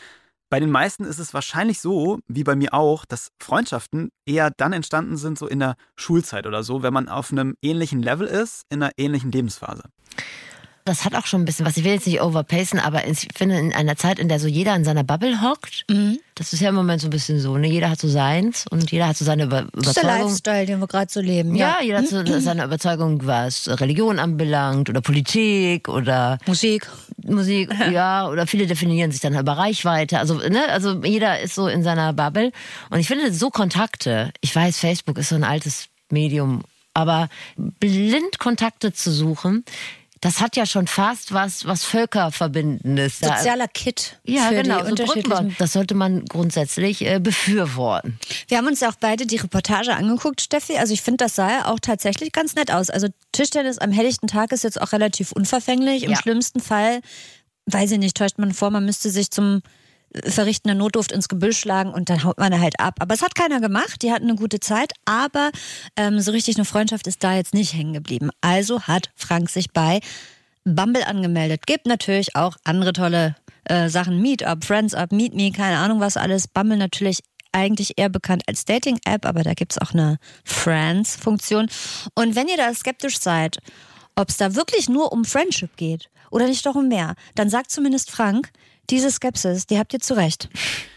[0.48, 4.72] Bei den meisten ist es wahrscheinlich so, wie bei mir auch, dass Freundschaften eher dann
[4.72, 8.62] entstanden sind, so in der Schulzeit oder so, wenn man auf einem ähnlichen Level ist,
[8.70, 9.82] in einer ähnlichen Lebensphase.
[10.86, 11.76] Das hat auch schon ein bisschen was.
[11.76, 14.76] Ich will jetzt nicht overpacen, aber ich finde, in einer Zeit, in der so jeder
[14.76, 16.20] in seiner Bubble hockt, mhm.
[16.36, 17.66] das ist ja im Moment so ein bisschen so, ne?
[17.66, 19.82] Jeder hat so seins und jeder hat so seine Über Überzeugung.
[19.82, 21.56] Das ist der Lifestyle, den wir gerade so leben.
[21.56, 22.40] Ja, ja jeder hat so mhm.
[22.40, 26.88] seine Überzeugung, was Religion anbelangt oder Politik oder Musik.
[27.24, 30.20] Musik, ja, oder viele definieren sich dann über Reichweite.
[30.20, 32.52] Also, ne, also jeder ist so in seiner Bubble.
[32.90, 36.62] Und ich finde so Kontakte, ich weiß, Facebook ist so ein altes Medium,
[36.94, 39.64] aber blind Kontakte zu suchen,
[40.26, 43.20] das hat ja schon fast was, was Völkerverbindendes.
[43.20, 44.18] Sozialer Kit.
[44.24, 44.84] Ja, genau.
[44.84, 44.96] So
[45.56, 48.18] das sollte man grundsätzlich äh, befürworten.
[48.48, 50.78] Wir haben uns ja auch beide die Reportage angeguckt, Steffi.
[50.78, 52.90] Also ich finde, das sah ja auch tatsächlich ganz nett aus.
[52.90, 56.02] Also Tischtennis am helllichten Tag ist jetzt auch relativ unverfänglich.
[56.02, 56.16] Im ja.
[56.16, 57.02] schlimmsten Fall,
[57.66, 59.62] weiß ich nicht, täuscht man vor, man müsste sich zum
[60.24, 62.96] verrichtender Notdurft ins Gebüsch schlagen und dann haut man da halt ab.
[63.00, 65.50] Aber es hat keiner gemacht, die hatten eine gute Zeit, aber
[65.96, 68.30] ähm, so richtig eine Freundschaft ist da jetzt nicht hängen geblieben.
[68.40, 70.00] Also hat Frank sich bei
[70.64, 71.66] Bumble angemeldet.
[71.66, 76.16] Gibt natürlich auch andere tolle äh, Sachen, Meetup, Friends Up, Meet Me, keine Ahnung was
[76.16, 76.48] alles.
[76.48, 77.20] Bumble natürlich
[77.52, 81.68] eigentlich eher bekannt als Dating-App, aber da gibt es auch eine Friends-Funktion.
[82.14, 83.58] Und wenn ihr da skeptisch seid,
[84.14, 87.70] ob es da wirklich nur um Friendship geht oder nicht doch um mehr, dann sagt
[87.70, 88.50] zumindest Frank,
[88.90, 90.48] diese Skepsis, die habt ihr zu Recht.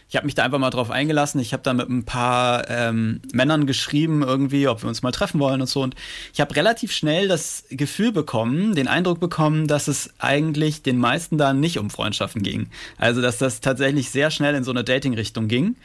[0.10, 1.40] Ich habe mich da einfach mal drauf eingelassen.
[1.40, 5.40] Ich habe da mit ein paar ähm, Männern geschrieben, irgendwie, ob wir uns mal treffen
[5.40, 5.84] wollen und so.
[5.84, 5.94] Und
[6.34, 11.38] ich habe relativ schnell das Gefühl bekommen, den Eindruck bekommen, dass es eigentlich den meisten
[11.38, 12.72] da nicht um Freundschaften ging.
[12.98, 15.76] Also, dass das tatsächlich sehr schnell in so eine Dating-Richtung ging.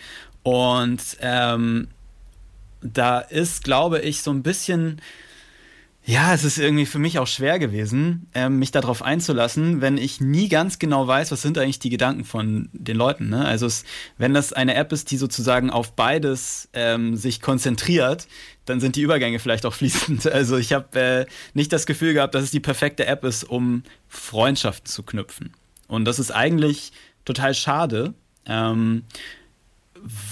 [0.43, 1.89] Und ähm,
[2.81, 5.03] da ist, glaube ich, so ein bisschen
[6.07, 10.21] ja, es ist irgendwie für mich auch schwer gewesen, ähm, mich darauf einzulassen, wenn ich
[10.21, 13.31] nie ganz genau weiß, was sind eigentlich die Gedanken von den Leuten.
[13.31, 13.43] Ne?
[13.43, 13.85] Also es,
[14.19, 18.29] wenn das eine App ist, die sozusagen auf beides ähm, sich konzentriert,
[18.67, 20.27] dann sind die Übergänge vielleicht auch fließend.
[20.27, 23.83] Also ich habe äh, nicht das Gefühl gehabt, dass es die perfekte App ist, um
[24.07, 25.55] Freundschaften zu knüpfen.
[25.89, 26.93] Und das ist eigentlich
[27.25, 28.13] total schade,
[28.45, 29.05] ähm,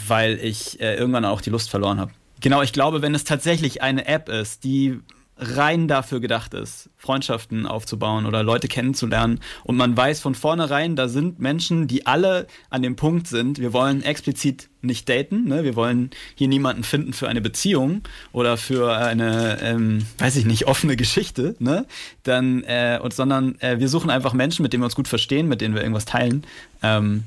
[0.06, 2.12] weil ich äh, irgendwann auch die Lust verloren habe.
[2.40, 5.00] Genau, ich glaube, wenn es tatsächlich eine App ist, die
[5.42, 9.40] rein dafür gedacht ist, Freundschaften aufzubauen oder Leute kennenzulernen.
[9.64, 13.72] Und man weiß von vornherein, da sind Menschen, die alle an dem Punkt sind, wir
[13.72, 15.64] wollen explizit nicht daten, ne?
[15.64, 18.02] wir wollen hier niemanden finden für eine Beziehung
[18.32, 21.86] oder für eine, ähm, weiß ich nicht, offene Geschichte, ne?
[22.24, 25.46] Dann, äh, und, sondern äh, wir suchen einfach Menschen, mit denen wir uns gut verstehen,
[25.46, 26.44] mit denen wir irgendwas teilen.
[26.82, 27.24] Ähm,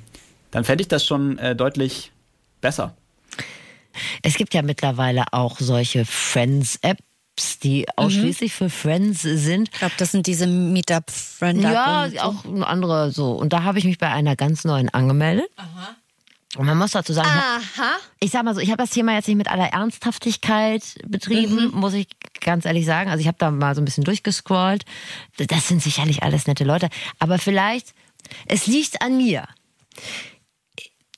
[0.51, 2.11] dann fände ich das schon äh, deutlich
[2.59, 2.95] besser.
[4.21, 7.04] Es gibt ja mittlerweile auch solche Friends-Apps
[7.35, 7.85] Apps, die mhm.
[7.97, 9.69] ausschließlich für Friends sind.
[9.73, 12.19] Ich glaube, das sind diese Meetup Friend Ja, so.
[12.19, 13.33] auch andere so.
[13.33, 15.49] Und da habe ich mich bei einer ganz neuen angemeldet.
[15.57, 15.95] Aha.
[16.55, 17.97] Und man muss dazu sagen, Aha.
[18.21, 21.79] ich sag mal so, ich habe das Thema jetzt nicht mit aller Ernsthaftigkeit betrieben, mhm.
[21.79, 22.07] muss ich
[22.39, 23.09] ganz ehrlich sagen.
[23.09, 24.85] Also ich habe da mal so ein bisschen durchgescrollt.
[25.35, 26.87] Das sind sicherlich alles nette Leute.
[27.19, 27.93] Aber vielleicht,
[28.45, 29.45] es liegt an mir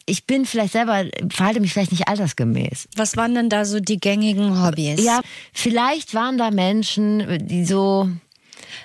[0.08, 2.88] ich bin vielleicht selber, verhalte mich vielleicht nicht altersgemäß.
[2.96, 5.04] Was waren denn da so die gängigen Hobbys?
[5.04, 5.22] Ja,
[5.54, 8.10] vielleicht waren da Menschen, die so,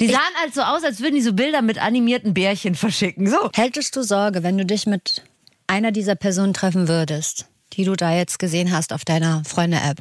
[0.00, 3.30] die sahen ich, halt so aus, als würden die so Bilder mit animierten Bärchen verschicken.
[3.30, 3.50] So.
[3.54, 5.22] Hättest du Sorge, wenn du dich mit
[5.68, 9.98] einer dieser Personen treffen würdest, die du da jetzt gesehen hast auf deiner Freunde-App?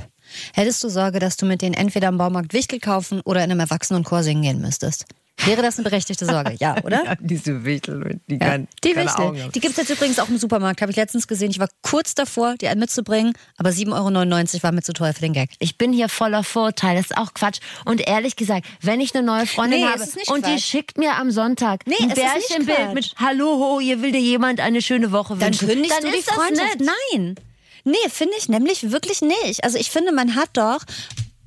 [0.54, 3.60] Hättest du Sorge, dass du mit denen entweder im Baumarkt Wichtel kaufen oder in einem
[3.60, 5.06] Erwachsenenchor singen gehen müsstest?
[5.44, 6.56] Wäre das eine berechtigte Sorge?
[6.60, 7.04] Ja, oder?
[7.06, 9.50] ja, diese Wichtel, die, ja, kann, die Wichtel.
[9.54, 10.82] Die gibt es jetzt übrigens auch im Supermarkt.
[10.82, 11.50] Habe ich letztens gesehen.
[11.50, 15.22] Ich war kurz davor, die einen mitzubringen, aber 7,99 Euro war mir zu teuer für
[15.22, 15.50] den Gag.
[15.60, 16.98] Ich bin hier voller Vorteile.
[16.98, 17.60] Das ist auch Quatsch.
[17.86, 20.56] Und ehrlich gesagt, wenn ich eine neue Freundin nee, habe und Quatsch.
[20.56, 24.60] die schickt mir am Sonntag nee, ein Bärchenbild mit Hallo, ho, hier will dir jemand
[24.60, 25.68] eine schöne Woche wünschen.
[25.68, 26.82] Dann kündigst dann du die Freundschaft.
[27.14, 27.36] Nein.
[27.84, 29.64] Nee, finde ich nämlich wirklich nicht.
[29.64, 30.82] Also ich finde, man hat doch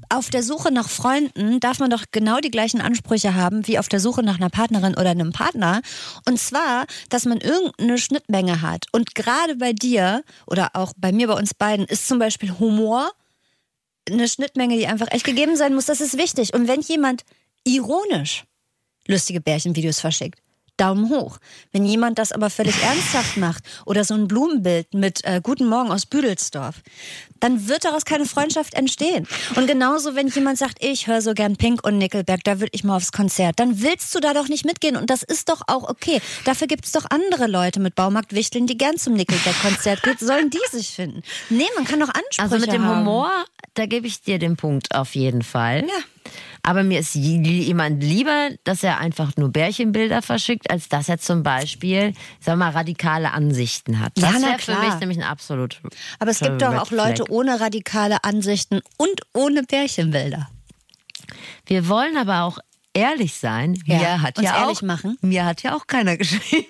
[0.09, 3.89] auf der Suche nach Freunden darf man doch genau die gleichen Ansprüche haben wie auf
[3.89, 5.83] der Suche nach einer Partnerin oder einem Partner.
[6.27, 8.87] Und zwar, dass man irgendeine Schnittmenge hat.
[8.93, 13.11] Und gerade bei dir oder auch bei mir, bei uns beiden, ist zum Beispiel Humor
[14.09, 15.87] eine Schnittmenge, die einfach echt gegeben sein muss.
[15.87, 16.55] Das ist wichtig.
[16.55, 17.25] Und wenn jemand
[17.65, 18.45] ironisch
[19.07, 20.41] lustige Bärchenvideos verschickt,
[20.77, 21.39] Daumen hoch.
[21.73, 25.91] Wenn jemand das aber völlig ernsthaft macht oder so ein Blumenbild mit äh, Guten Morgen
[25.91, 26.83] aus Büdelsdorf,
[27.41, 29.29] dann wird daraus keine Freundschaft entstehen.
[29.57, 32.85] Und genauso, wenn jemand sagt, ich höre so gern Pink und Nickelback, da will ich
[32.85, 34.97] mal aufs Konzert, dann willst du da doch nicht mitgehen.
[34.97, 36.21] Und das ist doch auch okay.
[36.45, 40.17] Dafür gibt es doch andere Leute mit Baumarktwichteln, die gern zum Nickelback-Konzert gehen.
[40.19, 41.23] Sollen die sich finden?
[41.51, 43.01] Nee, man kann doch Ansprüche Also mit dem haben.
[43.01, 43.31] Humor,
[43.75, 45.81] da gebe ich dir den Punkt auf jeden Fall.
[45.87, 46.31] Ja.
[46.67, 51.43] Aber mir ist jemand lieber, dass er einfach nur Bärchenbilder verschickt, als dass er zum
[51.43, 54.13] Beispiel, wir mal, radikale Ansichten hat.
[54.17, 55.83] Ja, Das na wäre für mich nämlich ein absolut.
[56.19, 60.49] Aber es gibt doch auch Leute ohne radikale Ansichten und ohne Bärchenbilder.
[61.67, 62.59] Wir wollen aber auch
[62.95, 63.75] ehrlich sein.
[63.85, 65.19] Ja, Mir hat uns ja ehrlich auch, machen.
[65.21, 66.67] Mir hat ja auch keiner geschrieben.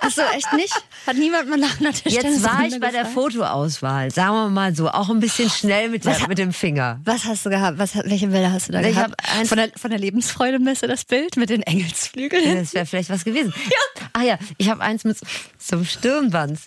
[0.00, 0.72] Achso, echt nicht?
[1.06, 3.04] Hat niemand mal nach einer Jetzt war ich bei der?
[3.06, 7.00] Fotoauswahl, sagen wir mal so, auch ein bisschen schnell mit, der, mit dem Finger.
[7.04, 7.78] Was hast du gehabt?
[7.78, 9.14] Was, welche Bilder hast du da Ich gehabt?
[9.46, 12.56] von, der, von der Lebensfreude-Messe das Bild mit den Engelsflügeln?
[12.60, 13.52] Das wäre vielleicht was gewesen.
[13.66, 14.02] Ja.
[14.12, 15.18] Ach ja, ich habe eins mit
[15.58, 16.58] so einem Stirnband.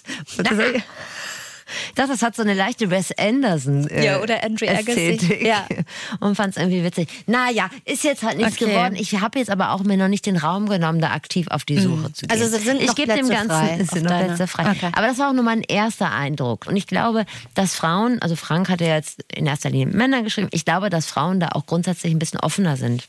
[1.89, 5.12] Ich dachte, das hat so eine leichte Wes Anderson äh, Ja, oder Andrew Agassi.
[5.12, 5.41] Ästhetik.
[5.45, 5.65] Ja.
[6.19, 7.10] Und fand es irgendwie witzig.
[7.25, 8.71] Naja, ist jetzt halt nichts Okay.
[8.71, 8.95] geworden.
[8.95, 11.80] Ich habe jetzt aber auch mir noch nicht den Raum genommen, da aktiv auf die
[11.80, 12.32] Suche zu gehen.
[12.41, 14.71] Also sind ich noch gebe dem Ganzen frei sind noch Plätze frei.
[14.71, 14.89] Okay.
[14.93, 16.65] Aber das war auch nur mein erster Eindruck.
[16.67, 17.25] Und ich glaube,
[17.56, 20.89] dass Frauen, also Frank hat ja jetzt in erster Linie mit Männern geschrieben, ich glaube,
[20.89, 23.08] dass Frauen da auch grundsätzlich ein bisschen offener sind.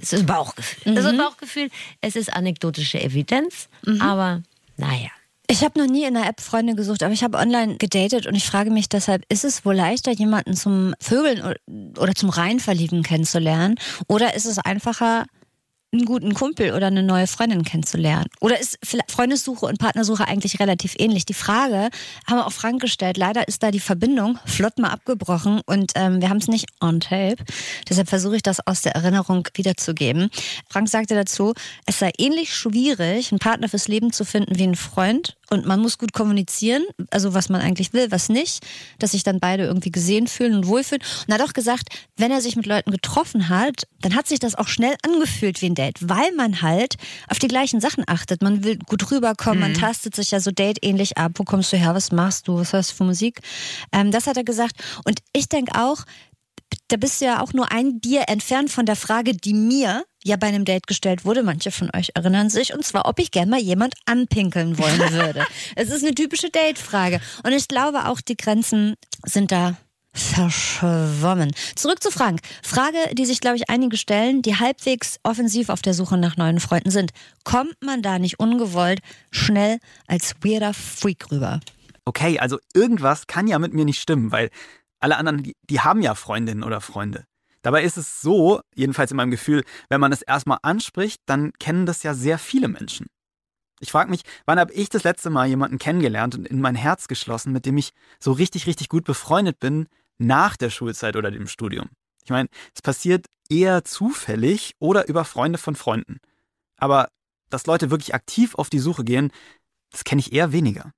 [0.00, 0.92] Es ist Bauchgefühl.
[0.92, 1.70] Es ist ein Bauchgefühl.
[2.00, 3.68] Es ist anekdotische Evidenz.
[4.00, 4.42] Aber
[4.76, 5.08] naja.
[5.50, 8.34] Ich habe noch nie in einer App Freunde gesucht, aber ich habe online gedatet und
[8.34, 11.54] ich frage mich deshalb, ist es wohl leichter, jemanden zum Vögeln
[11.98, 13.76] oder zum Reinverlieben kennenzulernen?
[14.08, 15.24] Oder ist es einfacher,
[15.90, 18.26] einen guten Kumpel oder eine neue Freundin kennenzulernen?
[18.40, 21.24] Oder ist Freundessuche und Partnersuche eigentlich relativ ähnlich?
[21.24, 21.88] Die Frage
[22.26, 23.16] haben wir auch Frank gestellt.
[23.16, 27.00] Leider ist da die Verbindung flott mal abgebrochen und ähm, wir haben es nicht on
[27.00, 27.42] tape.
[27.88, 30.28] Deshalb versuche ich das aus der Erinnerung wiederzugeben.
[30.68, 31.54] Frank sagte dazu,
[31.86, 35.37] es sei ähnlich schwierig, einen Partner fürs Leben zu finden wie einen Freund.
[35.50, 38.64] Und man muss gut kommunizieren, also was man eigentlich will, was nicht,
[38.98, 41.02] dass sich dann beide irgendwie gesehen fühlen und wohlfühlen.
[41.02, 44.40] Und er hat auch gesagt, wenn er sich mit Leuten getroffen hat, dann hat sich
[44.40, 46.96] das auch schnell angefühlt wie ein Date, weil man halt
[47.28, 48.42] auf die gleichen Sachen achtet.
[48.42, 51.32] Man will gut rüberkommen, man tastet sich ja so dateähnlich ab.
[51.36, 51.94] Wo kommst du her?
[51.94, 52.56] Was machst du?
[52.56, 53.40] Was hörst du für Musik?
[53.92, 54.74] Ähm, das hat er gesagt.
[55.04, 56.04] Und ich denke auch,
[56.88, 60.36] da bist du ja auch nur ein Bier entfernt von der Frage, die mir ja
[60.36, 61.42] bei einem Date gestellt wurde.
[61.42, 62.74] Manche von euch erinnern sich.
[62.74, 65.44] Und zwar, ob ich gerne mal jemand anpinkeln wollen würde.
[65.76, 67.20] es ist eine typische Date-Frage.
[67.44, 69.76] Und ich glaube auch, die Grenzen sind da
[70.14, 71.52] verschwommen.
[71.76, 72.40] Zurück zu Frank.
[72.62, 76.60] Frage, die sich, glaube ich, einige stellen, die halbwegs offensiv auf der Suche nach neuen
[76.60, 77.12] Freunden sind.
[77.44, 81.60] Kommt man da nicht ungewollt schnell als weirder Freak rüber?
[82.04, 84.48] Okay, also irgendwas kann ja mit mir nicht stimmen, weil
[85.00, 87.24] alle anderen, die, die haben ja Freundinnen oder Freunde.
[87.62, 91.86] Dabei ist es so, jedenfalls in meinem Gefühl, wenn man es erstmal anspricht, dann kennen
[91.86, 93.06] das ja sehr viele Menschen.
[93.80, 97.08] Ich frage mich, wann habe ich das letzte Mal jemanden kennengelernt und in mein Herz
[97.08, 101.46] geschlossen, mit dem ich so richtig, richtig gut befreundet bin nach der Schulzeit oder dem
[101.46, 101.90] Studium?
[102.24, 106.18] Ich meine, es passiert eher zufällig oder über Freunde von Freunden.
[106.76, 107.08] Aber
[107.50, 109.30] dass Leute wirklich aktiv auf die Suche gehen,
[109.90, 110.92] das kenne ich eher weniger.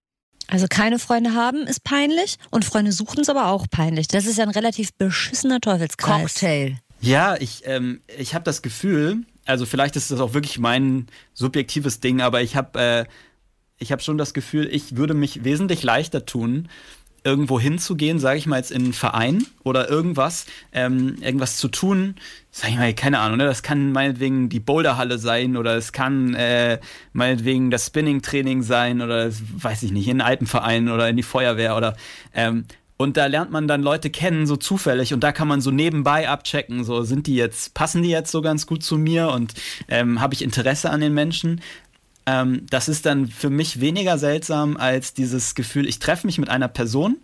[0.51, 4.09] Also keine Freunde haben ist peinlich und Freunde suchen ist aber auch peinlich.
[4.09, 6.35] Das ist ja ein relativ beschissener Teufelskreis.
[6.35, 6.77] Cocktail.
[7.01, 12.01] Ja, ich, ähm, ich habe das Gefühl, also vielleicht ist das auch wirklich mein subjektives
[12.01, 13.05] Ding, aber ich habe äh,
[13.79, 16.69] ich hab schon das Gefühl, ich würde mich wesentlich leichter tun,
[17.25, 22.15] irgendwo hinzugehen, sage ich mal jetzt in einen Verein oder irgendwas, ähm, irgendwas zu tun,
[22.51, 23.45] sag ich mal, keine Ahnung, ne?
[23.45, 26.79] das kann meinetwegen die Boulderhalle sein oder es kann äh,
[27.13, 31.23] meinetwegen das Spinning-Training sein oder das weiß ich nicht, in einen Alpenverein oder in die
[31.23, 31.97] Feuerwehr oder
[32.35, 32.65] ähm,
[33.01, 35.15] und da lernt man dann Leute kennen, so zufällig.
[35.15, 38.43] Und da kann man so nebenbei abchecken, so sind die jetzt, passen die jetzt so
[38.43, 39.55] ganz gut zu mir und
[39.89, 41.63] ähm, habe ich Interesse an den Menschen.
[42.31, 46.49] Ähm, das ist dann für mich weniger seltsam als dieses Gefühl, ich treffe mich mit
[46.49, 47.17] einer Person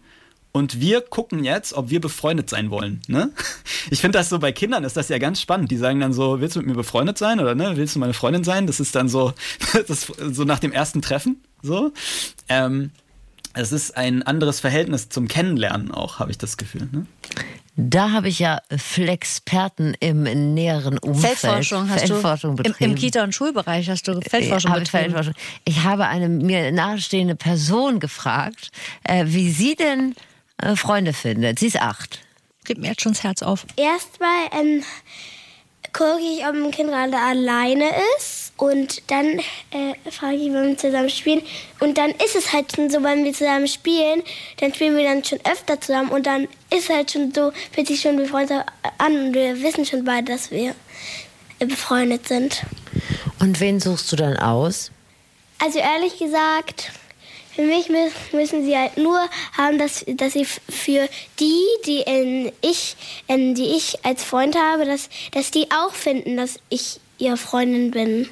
[0.50, 3.00] und wir gucken jetzt, ob wir befreundet sein wollen.
[3.06, 3.30] Ne?
[3.88, 5.70] Ich finde das so bei Kindern ist das ja ganz spannend.
[5.70, 8.14] Die sagen dann so, willst du mit mir befreundet sein oder ne, willst du meine
[8.14, 8.66] Freundin sein?
[8.66, 9.32] Das ist dann so,
[9.86, 11.40] das, so nach dem ersten Treffen.
[11.62, 11.92] So.
[12.48, 12.90] Ähm,
[13.56, 16.88] es ist ein anderes Verhältnis zum Kennenlernen auch, habe ich das Gefühl.
[16.92, 17.06] Ne?
[17.76, 20.22] Da habe ich ja Flexperten im
[20.54, 21.38] näheren Umfeld.
[21.38, 22.62] Feldforschung hast Feldforschung du.
[22.62, 22.92] Im, betrieben.
[22.92, 25.12] Im Kita- und Schulbereich hast du Feldforschung habe ich betrieben.
[25.12, 25.34] Feldforschung.
[25.64, 28.70] Ich habe eine mir nahestehende Person gefragt,
[29.04, 30.14] äh, wie sie denn
[30.58, 31.58] äh, Freunde findet.
[31.58, 32.20] Sie ist acht.
[32.64, 33.66] Geht mir jetzt schon das Herz auf.
[33.76, 34.82] Erstmal ähm,
[35.96, 38.52] gucke ich, ob ein Kind gerade alleine ist.
[38.58, 39.38] Und dann
[39.70, 41.42] äh, frage ich, wenn wir zusammen spielen.
[41.80, 44.22] Und dann ist es halt schon so, wenn wir zusammen spielen,
[44.60, 46.10] dann spielen wir dann schon öfter zusammen.
[46.10, 48.64] Und dann ist halt schon so, fühlt sich schon befreundet
[48.98, 49.26] an.
[49.26, 50.74] Und wir wissen schon beide, dass wir
[51.58, 52.62] äh, befreundet sind.
[53.40, 54.90] Und wen suchst du dann aus?
[55.58, 56.90] Also ehrlich gesagt,
[57.56, 57.88] für mich
[58.32, 59.18] müssen sie halt nur
[59.56, 61.08] haben, dass, dass sie für
[61.40, 62.96] die, die äh, ich,
[63.28, 67.90] äh, die ich als Freund habe, dass, dass die auch finden, dass ich ihre Freundin
[67.92, 68.28] bin.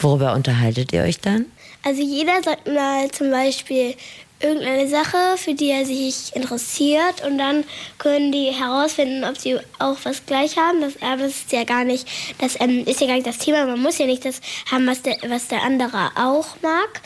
[0.00, 1.46] Worüber unterhaltet ihr euch dann?
[1.84, 3.94] Also jeder sagt mal zum Beispiel
[4.40, 7.64] irgendeine Sache, für die er sich interessiert und dann
[7.98, 10.80] können die herausfinden, ob sie auch was gleich haben.
[10.80, 12.08] Das, aber das ist ja gar nicht,
[12.38, 13.66] das ähm, ist ja gar nicht das Thema.
[13.66, 17.02] Man muss ja nicht das haben, was der, was der andere auch mag.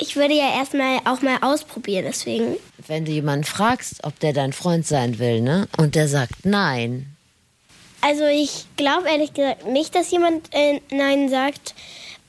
[0.00, 2.56] Ich würde ja erstmal auch mal ausprobieren, deswegen.
[2.86, 5.68] Wenn du jemanden fragst, ob der dein Freund sein will, ne?
[5.76, 7.14] Und der sagt nein.
[8.00, 11.74] Also ich glaube ehrlich gesagt nicht, dass jemand äh, nein sagt.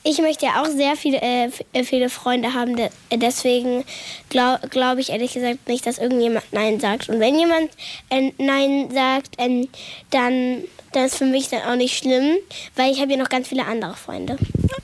[0.04, 2.76] Ich möchte ja auch sehr viele, äh, äh viele Freunde haben.
[2.76, 3.84] De deswegen
[4.30, 7.10] glaube glaub ich ehrlich gesagt nicht, dass irgendjemand Nein sagt.
[7.10, 7.70] Und wenn jemand
[8.10, 9.68] äh, Nein sagt, äh,
[10.10, 12.38] dann, dann ist für mich dann auch nicht schlimm,
[12.76, 14.38] weil ich habe ja noch ganz viele andere Freunde.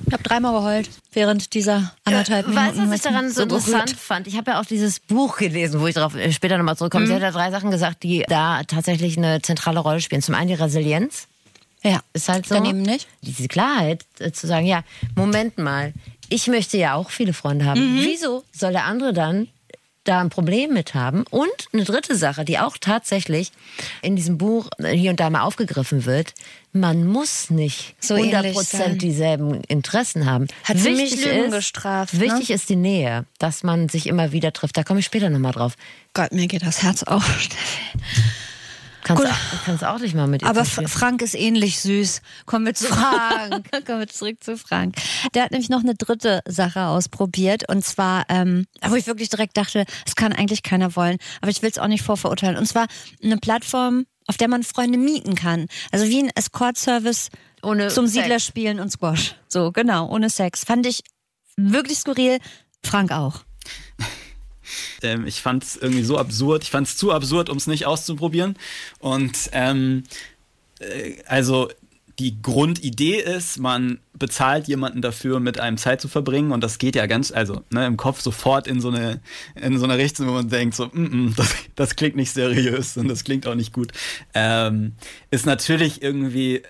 [0.08, 2.68] Ich habe dreimal geheult während dieser anderthalb Minuten.
[2.68, 4.00] Weißt du, was ich daran so, so interessant berührt.
[4.00, 4.28] fand?
[4.28, 7.06] Ich habe ja auch dieses Buch gelesen, wo ich darauf äh, später nochmal zurückkomme.
[7.06, 7.10] Mhm.
[7.10, 10.22] Sie hat ja drei Sachen gesagt, die da tatsächlich eine zentrale Rolle spielen.
[10.22, 11.28] Zum einen die Resilienz
[11.86, 12.56] ja, ist halt so.
[12.56, 13.08] Daneben nicht.
[13.22, 14.84] Diese Klarheit äh, zu sagen, ja,
[15.16, 15.94] Moment mal,
[16.30, 17.98] ich möchte ja auch viele Freunde haben.
[17.98, 18.02] Mhm.
[18.02, 19.48] Wieso soll der andere dann
[20.04, 21.26] da ein Problem mit haben?
[21.30, 23.52] Und eine dritte Sache, die auch tatsächlich
[24.02, 26.34] in diesem Buch hier und da mal aufgegriffen wird,
[26.72, 30.48] man muss nicht so 100% dieselben Interessen haben.
[30.64, 32.20] Hat sie mich Lügen gestraft.
[32.20, 32.56] Wichtig ne?
[32.56, 34.76] ist die Nähe, dass man sich immer wieder trifft.
[34.76, 35.76] Da komme ich später nochmal drauf.
[36.14, 37.80] Gott, mir geht das Herz auf, Steffi.
[39.06, 39.32] Kannst, Gut.
[39.66, 42.24] kannst auch nicht mal mit ihr Aber Frank ist ähnlich süß.
[42.48, 43.70] Kommen wir zu Frank.
[43.86, 44.96] Kommen wir zurück zu Frank.
[45.36, 47.70] Der hat nämlich noch eine dritte Sache ausprobiert.
[47.70, 51.18] Und zwar, ähm, wo ich wirklich direkt dachte, das kann eigentlich keiner wollen.
[51.42, 52.58] Aber ich will es auch nicht vorverurteilen.
[52.58, 52.88] Und zwar
[53.24, 55.68] eine Plattform, auf der man Freunde mieten kann.
[55.92, 57.30] Also wie ein Escort-Service
[57.62, 58.12] zum Sex.
[58.12, 59.36] Siedlerspielen und Squash.
[59.48, 60.64] So, genau, ohne Sex.
[60.64, 61.04] Fand ich
[61.58, 62.40] wirklich skurril.
[62.84, 63.42] Frank auch.
[65.02, 66.64] Ähm, ich fand es irgendwie so absurd.
[66.64, 68.58] Ich fand es zu absurd, um es nicht auszuprobieren.
[69.00, 70.04] Und ähm,
[70.80, 71.70] äh, also
[72.20, 76.96] die Grundidee ist, man bezahlt jemanden dafür, mit einem Zeit zu verbringen und das geht
[76.96, 79.20] ja ganz, also ne, im Kopf sofort in so eine
[79.56, 82.96] in so eine Richtung, wo man denkt so, mm, mm, das, das klingt nicht seriös
[82.96, 83.92] und das klingt auch nicht gut.
[84.34, 84.94] Ähm,
[85.30, 86.62] ist natürlich irgendwie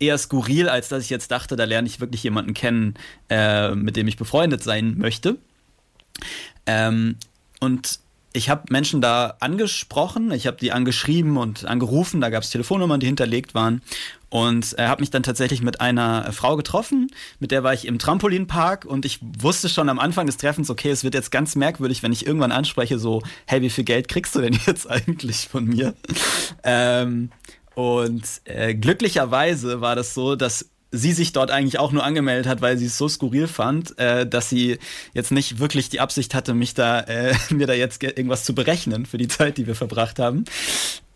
[0.00, 2.94] eher skurril, als dass ich jetzt dachte, da lerne ich wirklich jemanden kennen,
[3.28, 5.38] äh, mit dem ich befreundet sein möchte.
[6.66, 7.16] Ähm,
[7.60, 8.00] und
[8.36, 12.98] ich habe Menschen da angesprochen, ich habe die angeschrieben und angerufen, da gab es Telefonnummern,
[12.98, 13.80] die hinterlegt waren.
[14.28, 17.06] Und er hat mich dann tatsächlich mit einer Frau getroffen,
[17.38, 20.90] mit der war ich im Trampolinpark und ich wusste schon am Anfang des Treffens, okay,
[20.90, 24.34] es wird jetzt ganz merkwürdig, wenn ich irgendwann anspreche, so, hey, wie viel Geld kriegst
[24.34, 25.94] du denn jetzt eigentlich von mir?
[26.64, 27.30] ähm,
[27.76, 32.60] und äh, glücklicherweise war das so, dass sie sich dort eigentlich auch nur angemeldet hat,
[32.60, 34.78] weil sie es so skurril fand, äh, dass sie
[35.12, 39.06] jetzt nicht wirklich die Absicht hatte, mich da äh, mir da jetzt irgendwas zu berechnen
[39.06, 40.44] für die Zeit, die wir verbracht haben.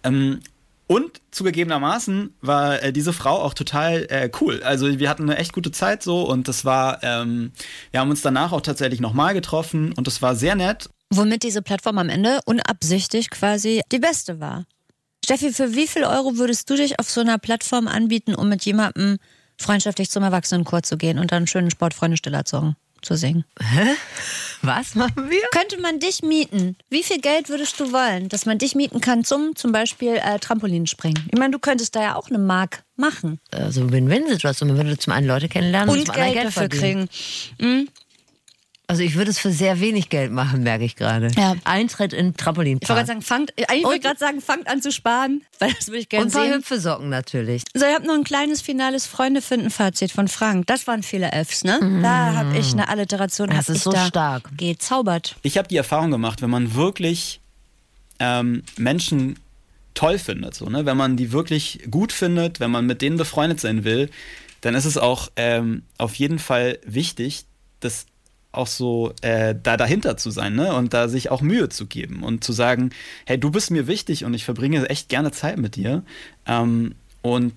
[0.02, 0.40] Ähm,
[0.86, 4.62] und zugegebenermaßen war äh, diese Frau auch total äh, cool.
[4.62, 7.52] Also wir hatten eine echt gute Zeit so und das war, ähm,
[7.90, 10.88] wir haben uns danach auch tatsächlich nochmal getroffen und das war sehr nett.
[11.10, 14.64] Womit diese Plattform am Ende unabsichtlich quasi die beste war.
[15.22, 18.64] Steffi, für wie viel Euro würdest du dich auf so einer Plattform anbieten, um mit
[18.64, 19.18] jemandem
[19.58, 23.44] freundschaftlich zum Erwachsenenchor zu gehen und dann schönen Sportfreunde Stillerzorgen zu singen.
[23.60, 23.90] Hä?
[24.62, 25.40] Was machen wir?
[25.52, 26.76] Könnte man dich mieten?
[26.90, 30.38] Wie viel Geld würdest du wollen, dass man dich mieten kann zum zum Beispiel äh,
[30.38, 31.28] Trampolinspringen?
[31.30, 33.38] Ich meine, du könntest da ja auch eine Mark machen.
[33.52, 34.68] Also Win-Win-Situation.
[34.68, 37.08] Man würde zum einen Leute kennenlernen und, und Geld, Geld dafür verdienen.
[37.58, 37.68] kriegen.
[37.82, 37.88] Mhm.
[38.90, 41.28] Also ich würde es für sehr wenig Geld machen, merke ich gerade.
[41.36, 41.56] Ja.
[41.64, 42.82] Eintritt in Trampolinpark.
[42.82, 45.88] Ich wollte gerade sagen, fangt, eigentlich wollte gerade sagen, fangt an zu sparen, weil das
[45.88, 46.40] würde ich gerne sehen.
[46.40, 47.64] Und ein paar Hüpfesocken natürlich.
[47.74, 50.66] So, ich habe noch ein kleines finales Freunde finden Fazit von Frank.
[50.68, 51.78] Das waren viele Fs, ne?
[51.82, 52.02] Mhm.
[52.02, 53.50] Da habe ich eine Alliteration.
[53.50, 54.48] Das ist so da stark.
[54.56, 55.36] Gezaubert.
[55.42, 57.42] Ich habe die Erfahrung gemacht, wenn man wirklich
[58.20, 59.38] ähm, Menschen
[59.92, 60.86] toll findet, so, ne?
[60.86, 64.08] wenn man die wirklich gut findet, wenn man mit denen befreundet sein will,
[64.60, 67.44] dann ist es auch ähm, auf jeden Fall wichtig,
[67.80, 68.06] dass
[68.52, 70.74] auch so äh, da dahinter zu sein ne?
[70.74, 72.90] und da sich auch Mühe zu geben und zu sagen,
[73.26, 76.02] hey, du bist mir wichtig und ich verbringe echt gerne Zeit mit dir
[76.46, 77.54] ähm, und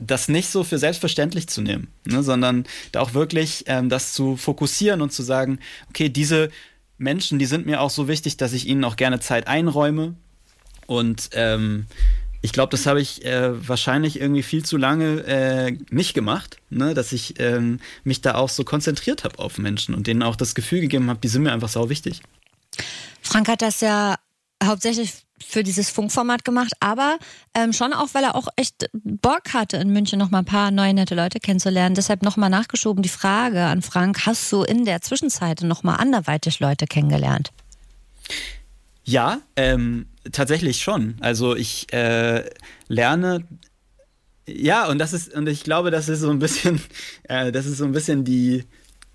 [0.00, 2.22] das nicht so für selbstverständlich zu nehmen, ne?
[2.22, 6.50] sondern da auch wirklich ähm, das zu fokussieren und zu sagen, okay, diese
[6.98, 10.14] Menschen, die sind mir auch so wichtig, dass ich ihnen auch gerne Zeit einräume,
[10.86, 11.86] Und ähm,
[12.44, 16.92] ich glaube, das habe ich äh, wahrscheinlich irgendwie viel zu lange äh, nicht gemacht, ne?
[16.92, 20.54] dass ich ähm, mich da auch so konzentriert habe auf Menschen und denen auch das
[20.54, 22.20] Gefühl gegeben habe, die sind mir einfach sau wichtig.
[23.22, 24.16] Frank hat das ja
[24.62, 27.16] hauptsächlich für dieses Funkformat gemacht, aber
[27.54, 30.70] ähm, schon auch, weil er auch echt Bock hatte, in München noch mal ein paar
[30.70, 31.94] neue nette Leute kennenzulernen.
[31.94, 35.96] Deshalb noch mal nachgeschoben die Frage an Frank: Hast du in der Zwischenzeit noch mal
[35.96, 37.52] anderweitig Leute kennengelernt?
[39.02, 41.16] Ja, ähm, tatsächlich schon.
[41.20, 42.44] Also ich äh,
[42.88, 43.44] lerne
[44.46, 46.80] ja, und das ist, und ich glaube, das ist so ein bisschen,
[47.24, 48.64] äh, das ist so ein bisschen die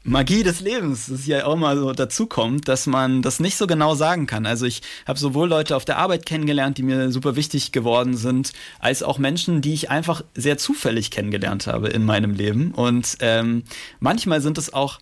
[0.04, 3.96] Magie des Lebens, das ja auch mal so dazukommt, dass man das nicht so genau
[3.96, 4.46] sagen kann.
[4.46, 8.54] Also ich habe sowohl Leute auf der Arbeit kennengelernt, die mir super wichtig geworden sind,
[8.80, 12.72] als auch Menschen, die ich einfach sehr zufällig kennengelernt habe in meinem Leben.
[12.72, 13.64] Und ähm,
[14.00, 15.00] manchmal sind es auch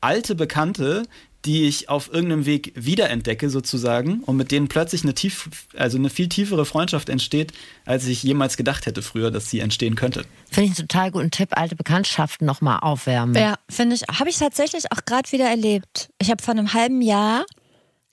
[0.00, 1.04] alte Bekannte,
[1.44, 6.10] die ich auf irgendeinem Weg wiederentdecke sozusagen und mit denen plötzlich eine tief, also eine
[6.10, 7.52] viel tiefere Freundschaft entsteht,
[7.86, 10.24] als ich jemals gedacht hätte früher, dass sie entstehen könnte.
[10.50, 13.34] Finde ich einen total guten Tipp, alte Bekanntschaften nochmal aufwärmen.
[13.34, 16.10] Ja, finde ich, habe ich tatsächlich auch gerade wieder erlebt.
[16.20, 17.46] Ich habe vor einem halben Jahr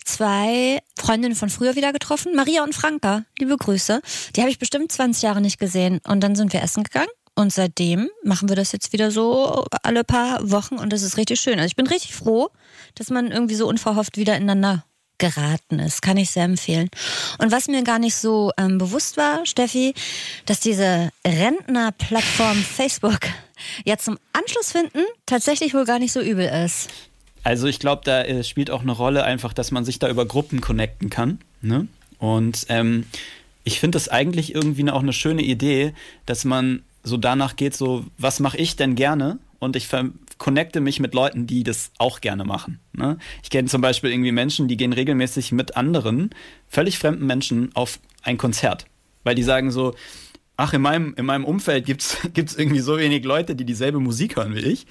[0.06, 4.02] zwei Freundinnen von früher wieder getroffen, Maria und Franka, liebe Grüße.
[4.38, 7.54] Die habe ich bestimmt 20 Jahre nicht gesehen und dann sind wir essen gegangen und
[7.54, 11.60] seitdem machen wir das jetzt wieder so alle paar Wochen und das ist richtig schön.
[11.60, 12.50] Also ich bin richtig froh,
[12.95, 14.84] dass man irgendwie so unverhofft wieder ineinander
[15.19, 16.02] geraten ist.
[16.02, 16.89] Kann ich sehr empfehlen.
[17.38, 19.93] Und was mir gar nicht so ähm, bewusst war, Steffi,
[20.47, 23.19] dass diese Rentnerplattform Facebook
[23.86, 26.89] ja zum Anschluss finden tatsächlich wohl gar nicht so übel ist.
[27.43, 30.26] Also ich glaube, da äh, spielt auch eine Rolle einfach, dass man sich da über
[30.26, 31.39] Gruppen connecten kann.
[31.62, 31.88] Ne?
[32.17, 33.06] Und ähm,
[33.63, 35.93] ich finde das eigentlich irgendwie auch eine schöne Idee,
[36.26, 39.39] dass man so danach geht, so, was mache ich denn gerne?
[39.60, 39.88] Und ich
[40.38, 42.80] connecte mich mit Leuten, die das auch gerne machen.
[42.93, 43.17] Ne?
[43.41, 46.30] Ich kenne zum Beispiel irgendwie Menschen, die gehen regelmäßig mit anderen,
[46.67, 48.86] völlig fremden Menschen auf ein Konzert.
[49.24, 49.96] Weil die sagen so,
[50.58, 54.36] ach, in meinem, in meinem Umfeld gibt's gibt's irgendwie so wenig Leute, die dieselbe Musik
[54.36, 54.86] hören wie ich.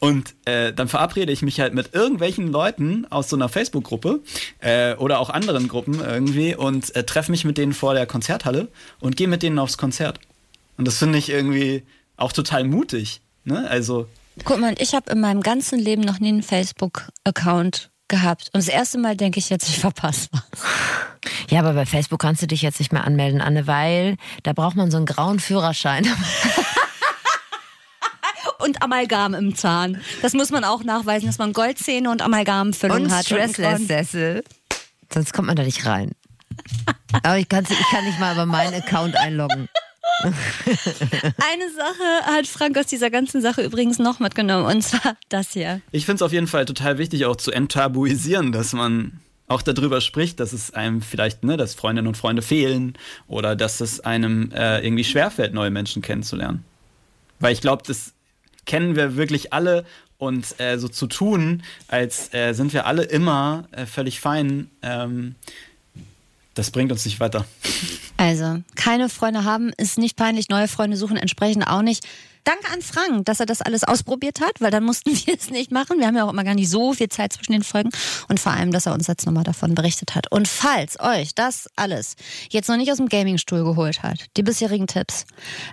[0.00, 4.20] Und äh, dann verabrede ich mich halt mit irgendwelchen Leuten aus so einer Facebook-Gruppe
[4.60, 8.68] äh, oder auch anderen Gruppen irgendwie und äh, treffe mich mit denen vor der Konzerthalle
[9.00, 10.18] und gehe mit denen aufs Konzert.
[10.76, 11.84] Und das finde ich irgendwie
[12.16, 13.20] auch total mutig.
[13.44, 13.68] Ne?
[13.68, 14.06] Also.
[14.44, 18.50] Guck mal, ich habe in meinem ganzen Leben noch nie einen Facebook-Account gehabt.
[18.52, 20.42] Und das erste Mal denke ich jetzt, ich verpasse was.
[21.48, 24.76] Ja, aber bei Facebook kannst du dich jetzt nicht mehr anmelden, Anne, weil da braucht
[24.76, 26.06] man so einen grauen Führerschein.
[28.58, 30.00] und Amalgam im Zahn.
[30.22, 33.26] Das muss man auch nachweisen, dass man Goldzähne und Amalgamfüllung und hat.
[33.26, 34.44] Stressless-Sessel.
[35.12, 36.12] Sonst kommt man da nicht rein.
[37.22, 39.68] Aber ich, ich kann nicht mal über meinen Account einloggen.
[40.22, 45.80] Eine Sache hat Frank aus dieser ganzen Sache übrigens noch mitgenommen und zwar das hier.
[45.92, 50.00] Ich finde es auf jeden Fall total wichtig, auch zu enttabuisieren, dass man auch darüber
[50.00, 54.52] spricht, dass es einem vielleicht, ne, dass Freundinnen und Freunde fehlen oder dass es einem
[54.52, 56.64] äh, irgendwie schwerfällt, neue Menschen kennenzulernen.
[57.40, 58.12] Weil ich glaube, das
[58.66, 59.84] kennen wir wirklich alle
[60.18, 65.34] und äh, so zu tun, als äh, sind wir alle immer äh, völlig fein, ähm,
[66.60, 67.46] das bringt uns nicht weiter.
[68.18, 72.06] Also, keine Freunde haben ist nicht peinlich, neue Freunde suchen entsprechend auch nicht.
[72.44, 75.72] Danke an Frank, dass er das alles ausprobiert hat, weil dann mussten wir es nicht
[75.72, 75.98] machen.
[75.98, 77.88] Wir haben ja auch immer gar nicht so viel Zeit zwischen den Folgen
[78.28, 80.30] und vor allem, dass er uns jetzt nochmal davon berichtet hat.
[80.30, 82.16] Und falls euch das alles
[82.50, 85.24] jetzt noch nicht aus dem Gamingstuhl geholt hat, die bisherigen Tipps,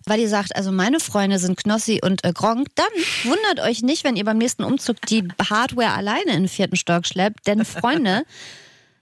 [0.06, 2.86] weil ihr sagt, also meine Freunde sind Knossi und äh, Gronk, dann
[3.26, 7.06] wundert euch nicht, wenn ihr beim nächsten Umzug die Hardware alleine in den vierten Stock
[7.06, 8.23] schleppt, denn Freunde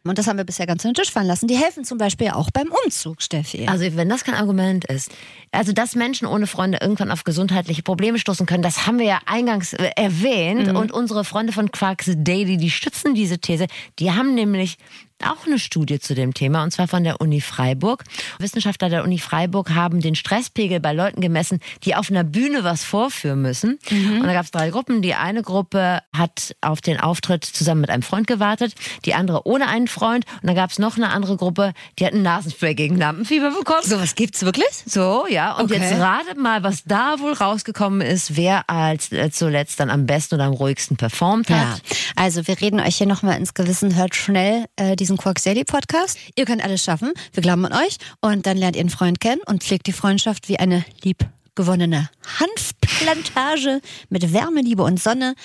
[0.10, 1.48] und das haben wir bisher ganz unter den Tisch fallen lassen.
[1.48, 3.66] Die helfen zum Beispiel auch beim Umzug, Steffi.
[3.68, 5.12] Also wenn das kein Argument ist,
[5.52, 9.20] also dass Menschen ohne Freunde irgendwann auf gesundheitliche Probleme stoßen können, das haben wir ja
[9.26, 10.68] eingangs äh, erwähnt.
[10.68, 10.76] Mhm.
[10.76, 13.68] Und unsere Freunde von Quarks Daily, die stützen diese These.
[14.00, 14.78] Die haben nämlich
[15.26, 18.04] auch eine Studie zu dem Thema, und zwar von der Uni Freiburg.
[18.40, 22.84] Wissenschaftler der Uni Freiburg haben den Stresspegel bei Leuten gemessen, die auf einer Bühne was
[22.84, 23.80] vorführen müssen.
[23.90, 24.22] Mhm.
[24.22, 25.02] Und da gab es drei Gruppen.
[25.02, 28.74] Die eine Gruppe hat auf den Auftritt zusammen mit einem Freund gewartet,
[29.06, 30.26] die andere ohne einen Freund.
[30.42, 33.84] Und dann gab es noch eine andere Gruppe, die hat ein Nasenspray gegen Lampenfieber bekommen.
[33.84, 34.84] So was gibt's wirklich?
[34.86, 35.54] So, ja.
[35.54, 35.82] Und okay.
[35.82, 40.36] jetzt ratet mal, was da wohl rausgekommen ist, wer als äh, zuletzt dann am besten
[40.36, 41.56] oder am ruhigsten performt hat.
[41.58, 41.96] Ja.
[42.16, 46.18] Also wir reden euch hier nochmal ins Gewissen, hört schnell äh, diesen Quark Daily Podcast.
[46.36, 47.14] Ihr könnt alles schaffen.
[47.34, 47.98] Wir glauben an euch.
[48.22, 53.82] Und dann lernt ihr einen Freund kennen und pflegt die Freundschaft wie eine liebgewonnene Hanfplantage
[54.10, 55.36] mit Wärme, Liebe und Sonne.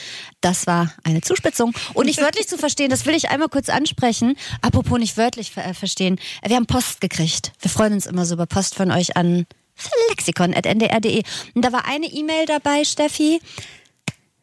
[0.40, 1.74] Das war eine Zuspitzung.
[1.94, 4.36] Und nicht wörtlich zu verstehen, das will ich einmal kurz ansprechen.
[4.62, 6.18] Apropos nicht wörtlich ver äh, verstehen.
[6.44, 7.52] Wir haben Post gekriegt.
[7.60, 9.46] Wir freuen uns immer so über Post von euch an
[10.10, 11.22] lexikon.ndr.de.
[11.54, 13.40] Und da war eine E-Mail dabei, Steffi.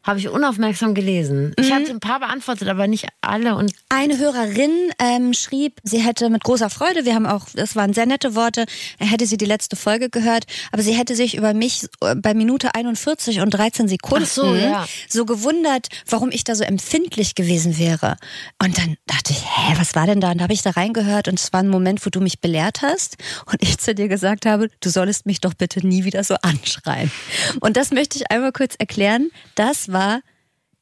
[0.07, 1.53] Habe ich unaufmerksam gelesen.
[1.59, 3.55] Ich hatte ein paar beantwortet, aber nicht alle.
[3.55, 7.91] Und Eine Hörerin ähm, schrieb, sie hätte mit großer Freude, wir haben auch, das waren
[7.91, 8.65] sehr nette Worte,
[8.99, 12.73] hätte sie die letzte Folge gehört, aber sie hätte sich über mich äh, bei Minute
[12.73, 14.87] 41 und 13 Sekunden so, ja.
[15.09, 18.15] so gewundert, warum ich da so empfindlich gewesen wäre.
[18.63, 20.31] Und dann dachte ich, hä, was war denn da?
[20.31, 22.81] Und da habe ich da reingehört und es war ein Moment, wo du mich belehrt
[22.81, 23.17] hast
[23.51, 27.11] und ich zu dir gesagt habe, du solltest mich doch bitte nie wieder so anschreien.
[27.59, 29.31] Und das möchte ich einmal kurz erklären.
[29.55, 29.96] Das war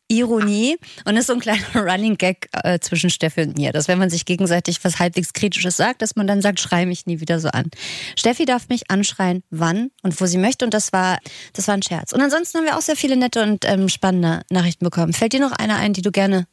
[0.07, 3.97] Ironie und ist so ein kleiner Running Gag äh, zwischen Steffi und mir, dass wenn
[3.97, 7.39] man sich gegenseitig was halbwegs Kritisches sagt, dass man dann sagt, schrei mich nie wieder
[7.39, 7.72] so an.
[8.16, 11.18] Steffi darf mich anschreien, wann und wo sie möchte und das war,
[11.53, 12.11] das war ein Scherz.
[12.11, 15.13] Und ansonsten haben wir auch sehr viele nette und ähm, spannende Nachrichten bekommen.
[15.13, 16.45] Fällt dir noch eine ein, die du gerne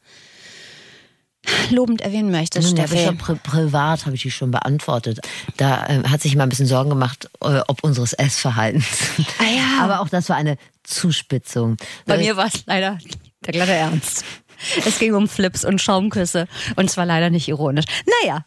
[1.70, 3.04] lobend erwähnen möchtest, Nun, Steffi?
[3.04, 5.20] schon pri privat habe ich die schon beantwortet.
[5.56, 8.86] Da äh, hat sich immer ein bisschen Sorgen gemacht, äh, ob unseres Essverhaltens.
[9.38, 9.82] Ah ja.
[9.84, 11.76] Aber auch das war eine Zuspitzung.
[12.06, 12.98] Bei Weil mir war es leider
[13.44, 14.24] der glatte Ernst.
[14.86, 17.86] Es ging um Flips und Schaumküsse und zwar leider nicht ironisch.
[18.22, 18.44] Naja,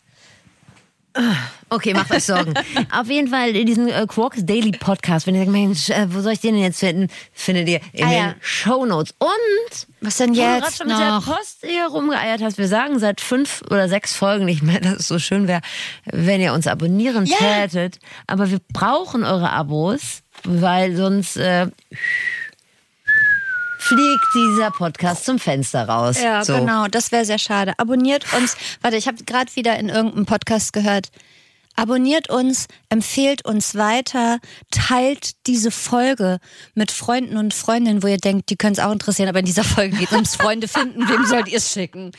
[1.69, 2.53] Okay, macht euch Sorgen.
[2.91, 6.33] Auf jeden Fall diesen äh, Quarks Daily Podcast, wenn ihr sagt, Mensch, äh, wo soll
[6.33, 8.35] ich den denn jetzt finden, findet ihr in Ah, den ja.
[8.41, 9.15] Shownotes.
[9.19, 11.25] Und was denn wo du gerade jetzt schon mit der noch?
[11.25, 15.07] Post hier rumgeeiert hast, wir sagen seit fünf oder sechs Folgen nicht mehr, dass es
[15.07, 15.61] so schön wäre,
[16.05, 17.37] wenn ihr uns abonnieren Ja.
[17.37, 17.99] tätet.
[18.27, 21.67] Aber wir brauchen eure Abos, weil sonst äh,
[23.87, 26.19] fliegt dieser Podcast zum Fenster raus.
[26.19, 26.57] Ja, so.
[26.57, 27.73] genau, das wäre sehr schade.
[27.77, 28.57] Abonniert uns.
[28.81, 31.09] Warte, ich habe gerade wieder in irgendeinem Podcast gehört.
[31.75, 34.39] Abonniert uns, empfehlt uns weiter,
[34.71, 36.39] teilt diese Folge
[36.73, 39.65] mit Freunden und Freundinnen, wo ihr denkt, die können es auch interessieren, aber in dieser
[39.65, 42.11] Folge geht es ums Freunde finden, wem sollt ihr es schicken?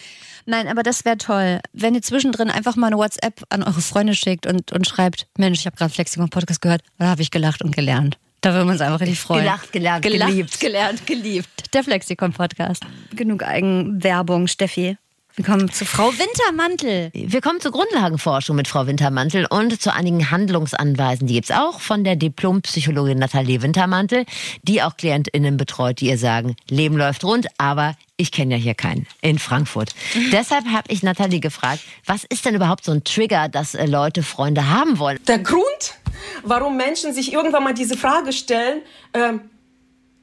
[0.44, 4.14] Nein, aber das wäre toll, wenn ihr zwischendrin einfach mal eine WhatsApp an eure Freunde
[4.14, 7.62] schickt und, und schreibt, Mensch, ich habe gerade Flexikon Podcast gehört, da habe ich gelacht
[7.62, 8.18] und gelernt.
[8.46, 9.40] Da würden wir uns einfach richtig freuen.
[9.42, 10.60] Gelacht, gelernt, Gelacht, geliebt.
[10.60, 11.74] gelernt, geliebt.
[11.74, 12.80] Der Flexikon Podcast.
[13.10, 14.96] Genug Eigenwerbung, Steffi.
[15.38, 17.10] Wir kommen zu Frau Wintermantel.
[17.12, 21.26] Wir kommen zur Grundlagenforschung mit Frau Wintermantel und zu einigen Handlungsanweisen.
[21.26, 24.24] Die gibt's auch von der Diplompsychologin Nathalie Wintermantel,
[24.62, 28.74] die auch KlientInnen betreut, die ihr sagen, Leben läuft rund, aber ich kenne ja hier
[28.74, 29.94] keinen in Frankfurt.
[30.32, 34.22] Deshalb habe ich Nathalie gefragt, was ist denn überhaupt so ein Trigger, dass äh, Leute
[34.22, 35.18] Freunde haben wollen?
[35.28, 35.96] Der Grund,
[36.44, 38.80] warum Menschen sich irgendwann mal diese Frage stellen,
[39.12, 39.42] ähm,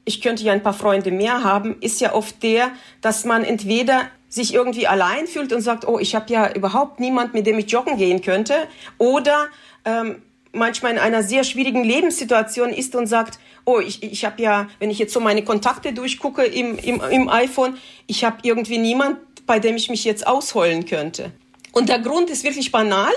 [0.04, 4.10] ich könnte ja ein paar Freunde mehr haben, ist ja oft der, dass man entweder
[4.34, 7.70] sich irgendwie allein fühlt und sagt, oh, ich habe ja überhaupt niemand, mit dem ich
[7.70, 8.54] joggen gehen könnte,
[8.98, 9.46] oder
[9.84, 10.22] ähm,
[10.52, 14.90] manchmal in einer sehr schwierigen Lebenssituation ist und sagt, oh, ich, ich habe ja, wenn
[14.90, 17.78] ich jetzt so meine Kontakte durchgucke im, im, im iPhone,
[18.08, 21.30] ich habe irgendwie niemand, bei dem ich mich jetzt ausheulen könnte.
[21.70, 23.12] Und der Grund ist wirklich banal.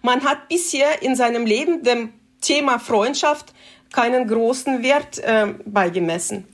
[0.00, 3.52] Man hat bisher in seinem Leben dem Thema Freundschaft
[3.92, 6.44] keinen großen Wert äh, beigemessen.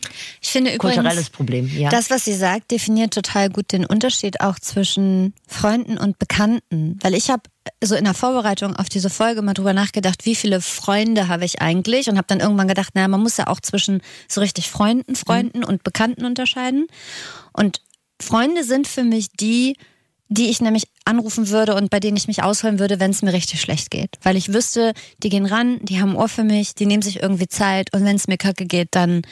[0.40, 1.90] Ich finde übrigens, Kulturelles Problem, ja.
[1.90, 6.98] das, was sie sagt, definiert total gut den Unterschied auch zwischen Freunden und Bekannten.
[7.02, 7.42] Weil ich habe
[7.82, 11.60] so in der Vorbereitung auf diese Folge mal drüber nachgedacht, wie viele Freunde habe ich
[11.60, 15.14] eigentlich und habe dann irgendwann gedacht, naja, man muss ja auch zwischen so richtig Freunden,
[15.14, 16.86] Freunden und Bekannten unterscheiden.
[17.52, 17.82] Und
[18.20, 19.76] Freunde sind für mich die,
[20.28, 23.32] die ich nämlich anrufen würde und bei denen ich mich ausholen würde, wenn es mir
[23.32, 24.18] richtig schlecht geht.
[24.22, 27.48] Weil ich wüsste, die gehen ran, die haben Ohr für mich, die nehmen sich irgendwie
[27.48, 29.22] Zeit und wenn es mir kacke geht, dann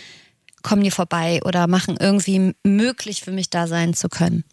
[0.63, 4.45] kommen die vorbei oder machen irgendwie möglich für mich da sein zu können.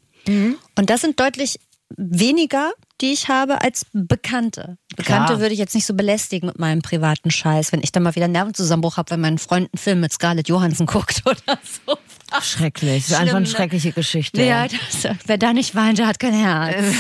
[0.76, 1.60] Und das sind deutlich
[1.98, 2.72] weniger,
[3.02, 4.78] die ich habe, als Bekannte.
[4.96, 5.40] Bekannte Klar.
[5.40, 8.26] würde ich jetzt nicht so belästigen mit meinem privaten Scheiß, wenn ich dann mal wieder
[8.26, 11.98] einen Nervenzusammenbruch habe, wenn mein Freund einen Film mit Scarlett Johansson guckt oder so.
[12.42, 13.04] Schrecklich.
[13.04, 13.52] Das ist einfach eine ne?
[13.52, 14.42] schreckliche Geschichte.
[14.42, 16.76] Ja, das, wer da nicht weint, der hat kein Herz.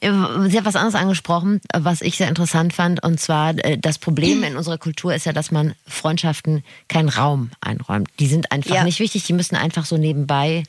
[0.00, 3.02] Sie hat was anderes angesprochen, was ich sehr interessant fand.
[3.02, 7.50] Und zwar, äh, das Problem in unserer Kultur ist ja, dass man Freundschaften keinen Raum
[7.60, 8.08] einräumt.
[8.18, 8.84] Die sind einfach Ja.
[8.84, 10.64] nicht wichtig, die müssen einfach so nebenbei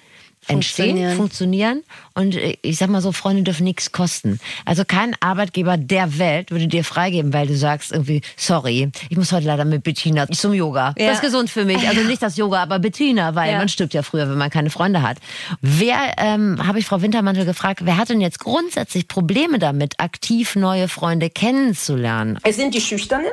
[0.47, 1.83] entstehen, Funktionieren.
[2.13, 4.39] Und äh, ich sag mal so, Freunde dürfen nichts kosten.
[4.65, 9.31] Also kein Arbeitgeber der Welt würde dir freigeben, weil du sagst irgendwie, sorry, ich muss
[9.31, 10.93] heute leider mit Bettina zum Yoga.
[10.97, 11.07] Ja.
[11.07, 11.87] Das ist gesund für mich.
[11.87, 13.57] Also nicht das Yoga, aber Bettina, weil Ja.
[13.57, 15.17] man stirbt ja früher, wenn man keine Freunde hat.
[15.61, 20.55] Wer, ähm, habe ich Frau Wintermantel gefragt, wer hat denn jetzt grundsätzlich Probleme damit, aktiv
[20.55, 22.39] neue Freunde kennenzulernen?
[22.43, 23.31] Es sind die Schüchternen.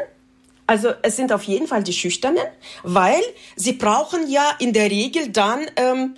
[0.67, 2.43] Also es sind auf jeden Fall die Schüchternen,
[2.83, 3.21] weil
[3.55, 6.17] sie brauchen ja in der Regel dann ähm,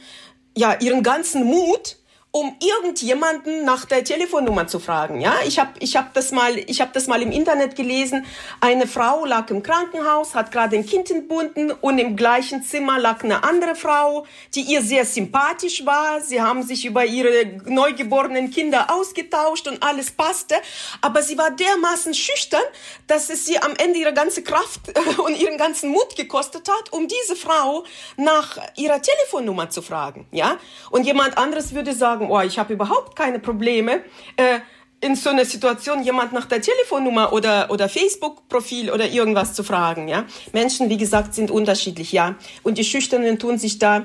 [0.57, 1.97] ja ihren ganzen Mut,
[2.37, 5.23] um irgendjemanden nach der Telefonnummer zu fragen.
[5.23, 6.55] Ja, ich habe ich hab das mal
[6.93, 8.27] das mal im Internet gelesen.
[8.61, 13.25] Eine Frau lag im Krankenhaus, hat gerade ein Kind entbunden und im gleichen Zimmer lag
[13.25, 16.21] eine andere Frau, die ihr sehr sympathisch war.
[16.21, 20.57] Sie haben sich über ihre neugeborenen Kinder ausgetauscht und alles passte,
[21.01, 22.61] aber sie war dermaßen schüchtern,
[23.07, 24.93] dass es sie am Ende ihre ganze Kraft
[25.25, 27.85] und ihren ganzen Mut gekostet hat, um diese Frau
[28.19, 30.27] nach ihrer Telefonnummer zu fragen.
[30.33, 30.59] Ja,
[30.91, 34.01] und jemand anderes würde sagen sagen, oh, ich habe überhaupt keine Probleme,
[34.37, 34.61] äh,
[35.01, 40.09] in so einer Situation jemand nach der Telefonnummer oder, oder Facebook-Profil oder irgendwas zu fragen.
[40.09, 40.25] Ja?
[40.53, 42.35] Menschen, wie gesagt, sind unterschiedlich, ja.
[42.63, 44.05] Und die Schüchternen tun sich da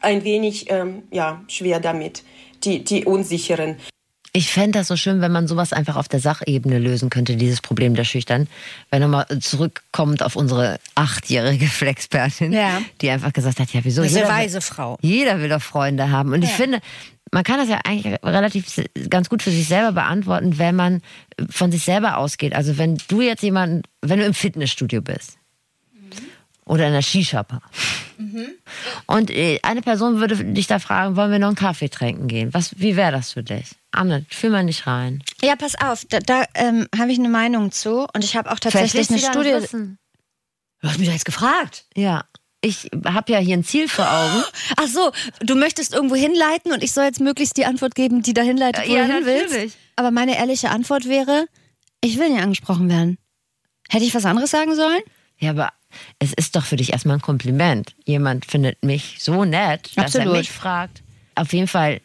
[0.00, 2.22] ein wenig ähm, ja, schwer damit,
[2.64, 3.76] die, die Unsicheren.
[4.32, 7.60] Ich fände das so schön, wenn man sowas einfach auf der Sachebene lösen könnte, dieses
[7.60, 8.46] Problem der Schüchtern.
[8.90, 12.80] Wenn nochmal zurückkommt auf unsere achtjährige Flexpertin, ja.
[13.00, 14.02] die einfach gesagt hat, ja wieso?
[14.02, 14.98] Eine weise Frau.
[15.00, 16.32] Jeder will doch Freunde haben.
[16.32, 16.48] Und ja.
[16.48, 16.80] ich finde,
[17.32, 18.66] man kann das ja eigentlich relativ
[19.08, 21.02] ganz gut für sich selber beantworten, wenn man
[21.48, 22.54] von sich selber ausgeht.
[22.54, 25.38] Also wenn du jetzt jemanden, wenn du im Fitnessstudio bist
[25.92, 26.10] mhm.
[26.64, 27.62] oder in der Shisha-Bar
[28.18, 28.48] mhm.
[29.06, 32.52] und äh, eine Person würde dich da fragen, wollen wir noch einen Kaffee trinken gehen?
[32.52, 33.70] Was, wie wäre das für dich?
[33.92, 35.22] Anne, fühl mal nicht rein.
[35.42, 38.58] Ja, pass auf, da, da ähm, habe ich eine Meinung zu und ich habe auch
[38.58, 39.54] tatsächlich eine Studie.
[40.82, 41.84] Du hast mich jetzt gefragt.
[41.94, 42.24] Ja
[42.62, 44.44] ich habe ja hier ein Ziel vor Augen.
[44.76, 48.34] Ach so, du möchtest irgendwo hinleiten und ich soll jetzt möglichst die Antwort geben, die
[48.34, 49.76] dahin leitet, wo ja, du hin willst.
[49.96, 51.46] Aber meine ehrliche Antwort wäre,
[52.02, 53.18] ich will nicht angesprochen werden.
[53.88, 55.00] Hätte ich was anderes sagen sollen?
[55.38, 55.72] Ja, aber
[56.18, 57.94] es ist doch für dich erstmal ein Kompliment.
[58.04, 60.34] Jemand findet mich so nett, dass Absolut.
[60.34, 61.02] er mich fragt.
[61.34, 62.00] Auf jeden Fall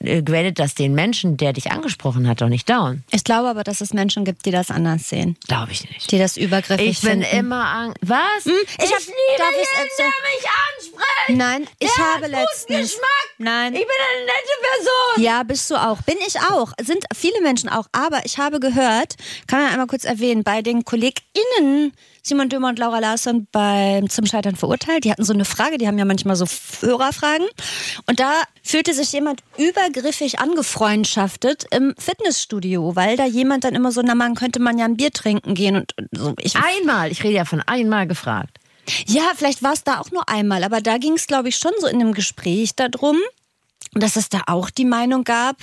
[0.00, 3.02] gradet das den Menschen, der dich angesprochen hat, doch nicht down.
[3.10, 5.36] Ich glaube aber, dass es Menschen gibt, die das anders sehen.
[5.48, 6.10] Glaube ich nicht.
[6.12, 7.36] Die das übergriffig Ich bin finden.
[7.38, 8.44] immer an Was?
[8.44, 8.52] Hm?
[8.78, 11.38] Ich, ich hab, liebe darf jeden, der mich anspricht.
[11.38, 12.92] Nein, ich der habe letztens.
[12.92, 13.06] Geschmack.
[13.38, 13.74] Nein.
[13.74, 15.24] Ich bin eine nette Person.
[15.24, 16.00] Ja, bist du auch.
[16.02, 16.72] Bin ich auch.
[16.82, 17.86] Sind viele Menschen auch.
[17.92, 19.16] Aber ich habe gehört,
[19.46, 21.92] kann man einmal kurz erwähnen, bei den KollegInnen
[22.26, 25.04] Simon Dömer und Laura Larsson beim Zum Scheitern verurteilt.
[25.04, 26.44] Die hatten so eine Frage, die haben ja manchmal so
[26.80, 27.46] Hörerfragen.
[28.06, 34.02] Und da fühlte sich jemand übergriffig angefreundschaftet im Fitnessstudio, weil da jemand dann immer so,
[34.02, 36.34] na man könnte man ja ein Bier trinken gehen und so.
[36.40, 38.58] Ich, einmal, ich rede ja von einmal gefragt.
[39.06, 41.72] Ja, vielleicht war es da auch nur einmal, aber da ging es, glaube ich, schon
[41.78, 43.18] so in einem Gespräch darum,
[43.92, 45.58] dass es da auch die Meinung gab,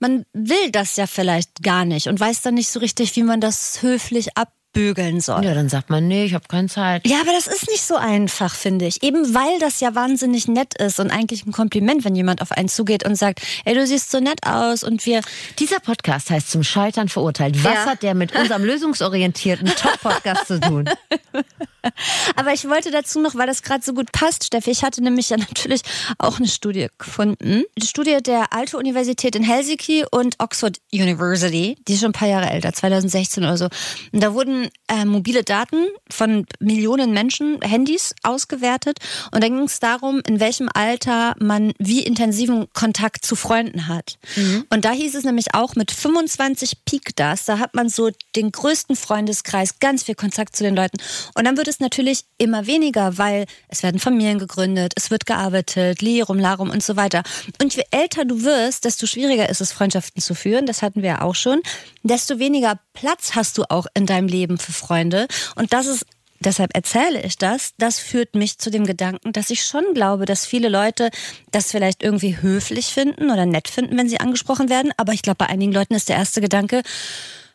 [0.00, 3.40] man will das ja vielleicht gar nicht und weiß dann nicht so richtig, wie man
[3.40, 5.44] das höflich ab bügeln soll.
[5.44, 7.06] Ja, dann sagt man, nee, ich habe keine Zeit.
[7.06, 9.02] Ja, aber das ist nicht so einfach, finde ich.
[9.02, 12.68] Eben weil das ja wahnsinnig nett ist und eigentlich ein Kompliment, wenn jemand auf einen
[12.68, 15.22] zugeht und sagt, ey, du siehst so nett aus und wir...
[15.58, 17.62] Dieser Podcast heißt zum Scheitern verurteilt.
[17.64, 17.86] Was ja.
[17.86, 20.88] hat der mit unserem lösungsorientierten Top-Podcast zu tun?
[22.36, 25.30] aber ich wollte dazu noch, weil das gerade so gut passt, Steffi, ich hatte nämlich
[25.30, 25.82] ja natürlich
[26.18, 27.64] auch eine Studie gefunden.
[27.76, 32.28] Die Studie der Alte Universität in Helsinki und Oxford University, die ist schon ein paar
[32.28, 33.68] Jahre älter, 2016 oder so.
[34.12, 38.98] Und da wurden äh, mobile Daten von Millionen Menschen, Handys ausgewertet.
[39.32, 44.18] Und da ging es darum, in welchem Alter man wie intensiven Kontakt zu Freunden hat.
[44.36, 44.64] Mhm.
[44.70, 48.52] Und da hieß es nämlich auch, mit 25 Peak das, da hat man so den
[48.52, 50.98] größten Freundeskreis, ganz viel Kontakt zu den Leuten.
[51.34, 56.02] Und dann wird es natürlich immer weniger, weil es werden Familien gegründet, es wird gearbeitet,
[56.02, 57.22] Lirum, Larum und so weiter.
[57.62, 60.66] Und je älter du wirst, desto schwieriger ist es, Freundschaften zu führen.
[60.66, 61.60] Das hatten wir ja auch schon.
[62.02, 65.26] Desto weniger Platz hast du auch in deinem Leben für Freunde.
[65.56, 66.04] Und das ist
[66.40, 70.46] deshalb erzähle ich das, das führt mich zu dem Gedanken, dass ich schon glaube, dass
[70.46, 71.10] viele Leute
[71.50, 74.92] das vielleicht irgendwie höflich finden oder nett finden, wenn sie angesprochen werden.
[74.96, 76.82] Aber ich glaube, bei einigen Leuten ist der erste Gedanke,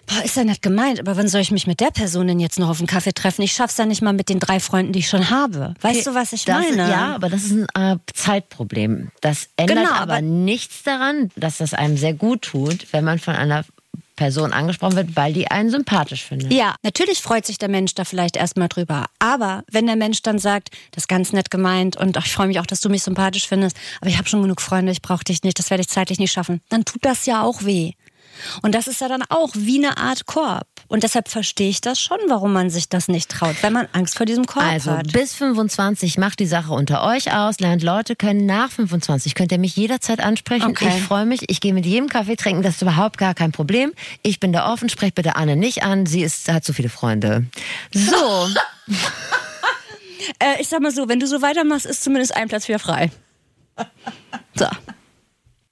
[0.06, 2.60] boah, ist ja nett gemeint, aber wann soll ich mich mit der Person denn jetzt
[2.60, 3.42] noch auf einen Kaffee treffen?
[3.42, 5.74] Ich schaff's ja nicht mal mit den drei Freunden, die ich schon habe.
[5.82, 6.84] Weißt okay, du, was ich meine?
[6.84, 9.12] Ist, ja, aber das ist ein äh, Zeitproblem.
[9.22, 13.20] Das ändert genau, aber, aber nichts daran, dass das einem sehr gut tut, wenn man
[13.20, 13.66] von einer
[14.16, 16.54] Person angesprochen wird, weil die einen sympathisch findet.
[16.54, 19.08] Ja, natürlich freut sich der Mensch da vielleicht erstmal drüber.
[19.20, 22.48] Aber wenn der Mensch dann sagt, das ist ganz nett gemeint und ach, ich freue
[22.48, 25.24] mich auch, dass du mich sympathisch findest, aber ich habe schon genug Freunde, ich brauche
[25.24, 27.92] dich nicht, das werde ich zeitlich nicht schaffen, dann tut das ja auch weh.
[28.62, 30.68] Und das ist ja dann auch wie eine Art Korb.
[30.88, 34.18] Und deshalb verstehe ich das schon, warum man sich das nicht traut, wenn man Angst
[34.18, 35.08] vor diesem Korb also, hat.
[35.08, 39.36] Also bis 25 macht die Sache unter euch aus, lernt Leute können nach 25.
[39.36, 40.72] Könnt ihr mich jederzeit ansprechen.
[40.72, 40.94] Okay.
[40.96, 41.50] Ich freue mich.
[41.50, 42.62] Ich gehe mit jedem Kaffee trinken.
[42.62, 43.94] Das ist überhaupt gar kein Problem.
[44.22, 44.90] Ich bin da offen.
[44.90, 46.06] Sprecht bitte Anne nicht an.
[46.06, 47.46] Sie ist, hat so viele Freunde.
[47.94, 48.48] So.
[50.40, 53.12] äh, ich sag mal so, wenn du so weitermachst, ist zumindest ein Platz wieder frei.
[54.56, 54.68] So.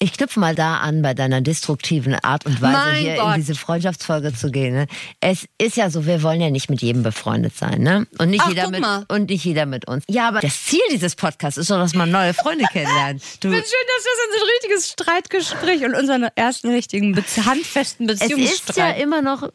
[0.03, 3.35] Ich knüpfe mal da an, bei deiner destruktiven Art und Weise Mein hier Gott.
[3.35, 4.73] in diese Freundschaftsfolge zu gehen.
[4.73, 4.87] Ne?
[5.21, 8.05] Es ist ja so, wir wollen ja nicht mit jedem befreundet sein, ne?
[8.17, 9.05] Und nicht Ach, jeder mit mal.
[9.07, 10.03] und nicht jeder mit uns.
[10.09, 13.23] Ja, aber das Ziel dieses Podcasts ist doch, dass man neue Freunde kennenlernt.
[13.39, 18.15] Du, Ich finde schön, dass das ein richtiges Streitgespräch und unseren ersten richtigen, handfesten es
[18.15, 19.53] ist ja Beziehungsstreit immer noch.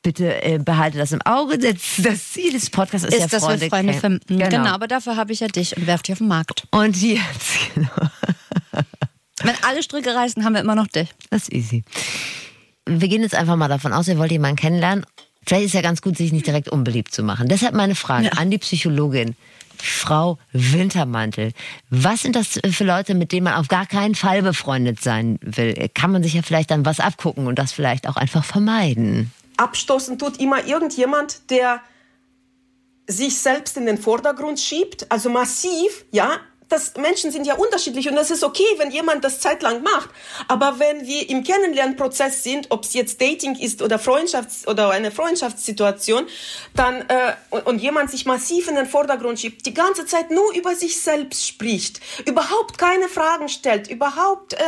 [0.00, 1.58] Bitte äh, behalte das im Auge.
[1.58, 4.38] Das, das Ziel des Podcasts ist, ist, ja dass Freunde, wir Freunde finden.
[4.38, 4.70] Genau.
[4.70, 6.66] aber dafür habe ich ja dich und werf dich auf den Markt.
[6.70, 7.90] Und jetzt, genau.
[9.42, 11.08] Wenn alle Stricke reißen, haben wir immer noch dich.
[11.30, 11.84] Das ist easy.
[12.86, 15.04] Wir gehen jetzt einfach mal davon aus, ihr wollt jemanden kennenlernen.
[15.46, 17.48] Vielleicht ist ja ganz gut, sich nicht direkt unbeliebt zu machen.
[17.48, 18.32] Deshalb meine Frage Ja.
[18.32, 19.36] an die Psychologin.
[19.82, 21.52] Frau Wintermantel,
[21.88, 25.88] was sind das für Leute, mit denen man auf gar keinen Fall befreundet sein will?
[25.94, 29.32] Kann man sich ja vielleicht dann was abgucken und das vielleicht auch einfach vermeiden?
[29.56, 31.80] Abstoßen tut immer irgendjemand, der
[33.06, 36.32] sich selbst in den Vordergrund schiebt, also massiv, ja.
[36.70, 40.08] Das, Menschen sind ja unterschiedlich und das ist okay, wenn jemand das zeitlang macht.
[40.48, 45.10] Aber wenn wir im Kennenlernprozess sind, ob es jetzt Dating ist oder Freundschafts- oder eine
[45.10, 46.26] Freundschaftssituation,
[46.74, 50.54] dann äh, und, und jemand sich massiv in den Vordergrund schiebt, die ganze Zeit nur
[50.54, 54.58] über sich selbst spricht, überhaupt keine Fragen stellt, überhaupt äh,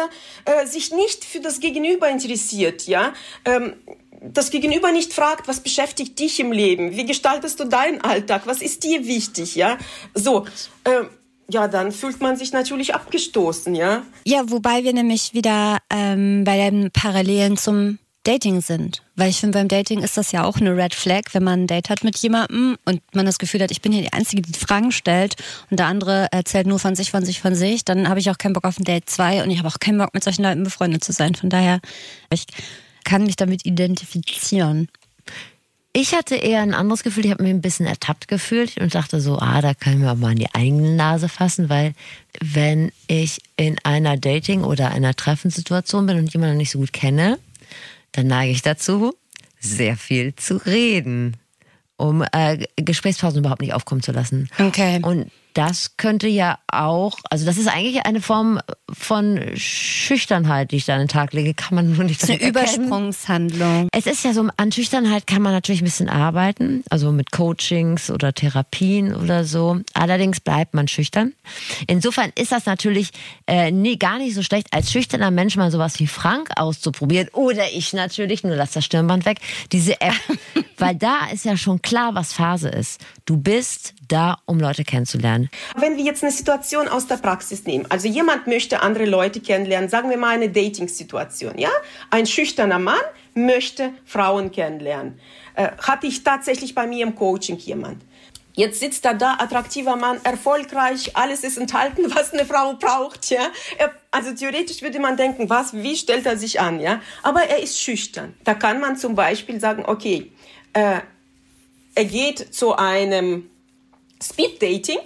[0.44, 3.12] äh, sich nicht für das Gegenüber interessiert, ja.
[3.44, 3.74] Ähm,
[4.22, 6.92] das Gegenüber nicht fragt, was beschäftigt dich im Leben?
[6.96, 8.42] Wie gestaltest du deinen Alltag?
[8.44, 9.56] Was ist dir wichtig?
[9.56, 9.78] Ja,
[10.14, 10.46] so.
[10.84, 11.08] ähm,
[11.50, 14.02] ja, dann fühlt man sich natürlich abgestoßen, ja.
[14.24, 19.02] Ja, wobei wir nämlich wieder ähm, bei den Parallelen zum Dating sind.
[19.16, 21.66] Weil ich finde, beim Dating ist das ja auch eine Red Flag, wenn man ein
[21.66, 24.58] Date hat mit jemandem und man das Gefühl hat, ich bin hier die Einzige, die
[24.58, 25.34] Fragen stellt
[25.70, 28.38] und der andere erzählt nur von sich, von sich, von sich, dann habe ich auch
[28.38, 30.62] keinen Bock auf ein Date 2 und ich habe auch keinen Bock, mit solchen Leuten
[30.62, 31.34] befreundet zu sein.
[31.34, 31.80] Von daher,
[32.30, 32.46] ich
[33.04, 34.88] kann mich damit identifizieren.
[35.94, 39.20] Ich hatte eher ein anderes Gefühl, ich habe mich ein bisschen ertappt gefühlt und dachte
[39.20, 41.92] so, ah, da können wir auch mal in die eigene Nase fassen, weil
[42.40, 47.38] wenn ich in einer Dating- oder einer Treffensituation bin und jemanden nicht so gut kenne,
[48.12, 49.14] dann neige ich dazu,
[49.60, 51.36] sehr viel zu reden,
[51.96, 54.48] um äh, Gesprächspausen überhaupt nicht aufkommen zu lassen.
[54.58, 54.98] Okay.
[55.02, 58.60] Und das könnte ja auch, also das ist eigentlich eine Form
[58.92, 62.40] von Schüchternheit, die ich da an den Tag lege, kann man nur nicht Das ist
[62.40, 62.86] eine erkennen.
[62.86, 63.88] Übersprungshandlung.
[63.92, 68.10] Es ist ja so, an Schüchternheit kann man natürlich ein bisschen arbeiten, also mit Coachings
[68.10, 69.80] oder Therapien oder so.
[69.94, 71.32] Allerdings bleibt man schüchtern.
[71.86, 73.10] Insofern ist das natürlich
[73.46, 77.28] äh, nee, gar nicht so schlecht, als schüchterner Mensch mal sowas wie Frank auszuprobieren.
[77.32, 79.38] Oder ich natürlich, nur lass das Stirnband weg,
[79.72, 80.14] diese App.
[80.78, 83.00] Weil da ist ja schon klar, was Phase ist.
[83.24, 85.41] Du bist da, um Leute kennenzulernen.
[85.76, 89.88] Wenn wir jetzt eine Situation aus der Praxis nehmen, also jemand möchte andere Leute kennenlernen,
[89.88, 91.70] sagen wir mal eine Dating-Situation, ja?
[92.10, 93.00] Ein schüchterner Mann
[93.34, 95.18] möchte Frauen kennenlernen.
[95.54, 98.02] Äh, hatte ich tatsächlich bei mir im Coaching jemand.
[98.54, 103.48] Jetzt sitzt da da, attraktiver Mann, erfolgreich, alles ist enthalten, was eine Frau braucht, ja.
[103.78, 107.00] Er, also theoretisch würde man denken, was, wie stellt er sich an, ja.
[107.22, 108.34] Aber er ist schüchtern.
[108.44, 110.32] Da kann man zum Beispiel sagen, okay,
[110.74, 111.00] äh,
[111.94, 113.50] er geht zu einem
[114.22, 114.98] Speed-Dating.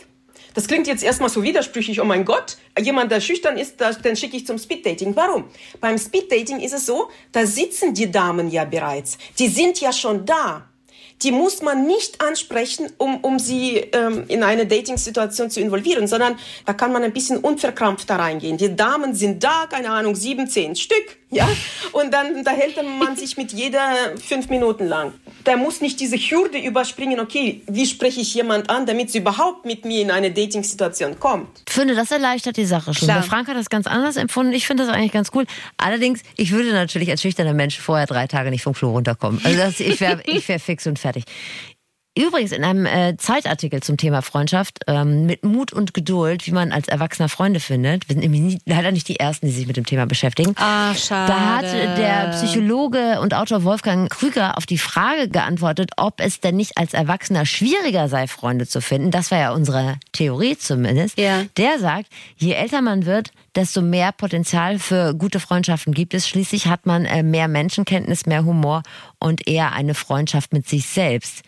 [0.57, 4.39] Das klingt jetzt erstmal so widersprüchlich, oh mein Gott, jemand, der schüchtern ist, den schicke
[4.39, 5.15] ich zum Speed-Dating.
[5.15, 5.45] Warum?
[5.83, 9.19] Beim Speed-Dating ist es so, da sitzen die Damen ja bereits.
[9.39, 10.67] Die sind ja schon da.
[11.23, 16.39] Die muss man nicht ansprechen, um, um sie ähm, in eine Dating-Situation zu involvieren, sondern
[16.65, 18.57] da kann man ein bisschen unverkrampft da reingehen.
[18.57, 21.49] Die Damen sind da, keine Ahnung, sieben, zehn Stück, ja,
[21.93, 25.13] und dann unterhält man sich mit jeder fünf Minuten lang.
[25.45, 29.65] Der muss nicht diese Hürde überspringen, okay, wie spreche ich jemand an, damit sie überhaupt
[29.67, 31.49] mit mir in eine Dating-Situation kommt.
[31.67, 33.07] Ich finde, das erleichtert die Sache schon.
[33.09, 33.21] Klar.
[33.21, 34.53] Der Frank hat das ganz anders empfunden.
[34.53, 35.47] Ich finde das eigentlich ganz cool.
[35.79, 39.41] Allerdings, ich würde natürlich als schüchterner Mensch vorher drei Tage nicht vom Klo runterkommen.
[39.43, 41.25] Also das, ich wäre ich wär fix und fertig.
[42.17, 46.73] Übrigens in einem äh, Zeitartikel zum Thema Freundschaft ähm, mit Mut und Geduld, wie man
[46.73, 48.09] als Erwachsener Freunde findet.
[48.09, 50.55] Wir sind nämlich nie, leider nicht die Ersten, die sich mit dem Thema beschäftigen.
[50.57, 51.31] Ach, schade.
[51.31, 56.57] Da hat der Psychologe und Autor Wolfgang Krüger auf die Frage geantwortet, ob es denn
[56.57, 59.11] nicht als Erwachsener schwieriger sei, Freunde zu finden.
[59.11, 61.19] Das war ja unsere Theorie zumindest.
[61.19, 61.43] Ja.
[61.59, 62.07] Der sagt,
[62.39, 66.27] je älter man wird, desto mehr Potenzial für gute Freundschaften gibt es.
[66.27, 68.83] Schließlich hat man äh, mehr Menschenkenntnis, mehr Humor
[69.19, 71.43] und eher eine Freundschaft mit sich selbst.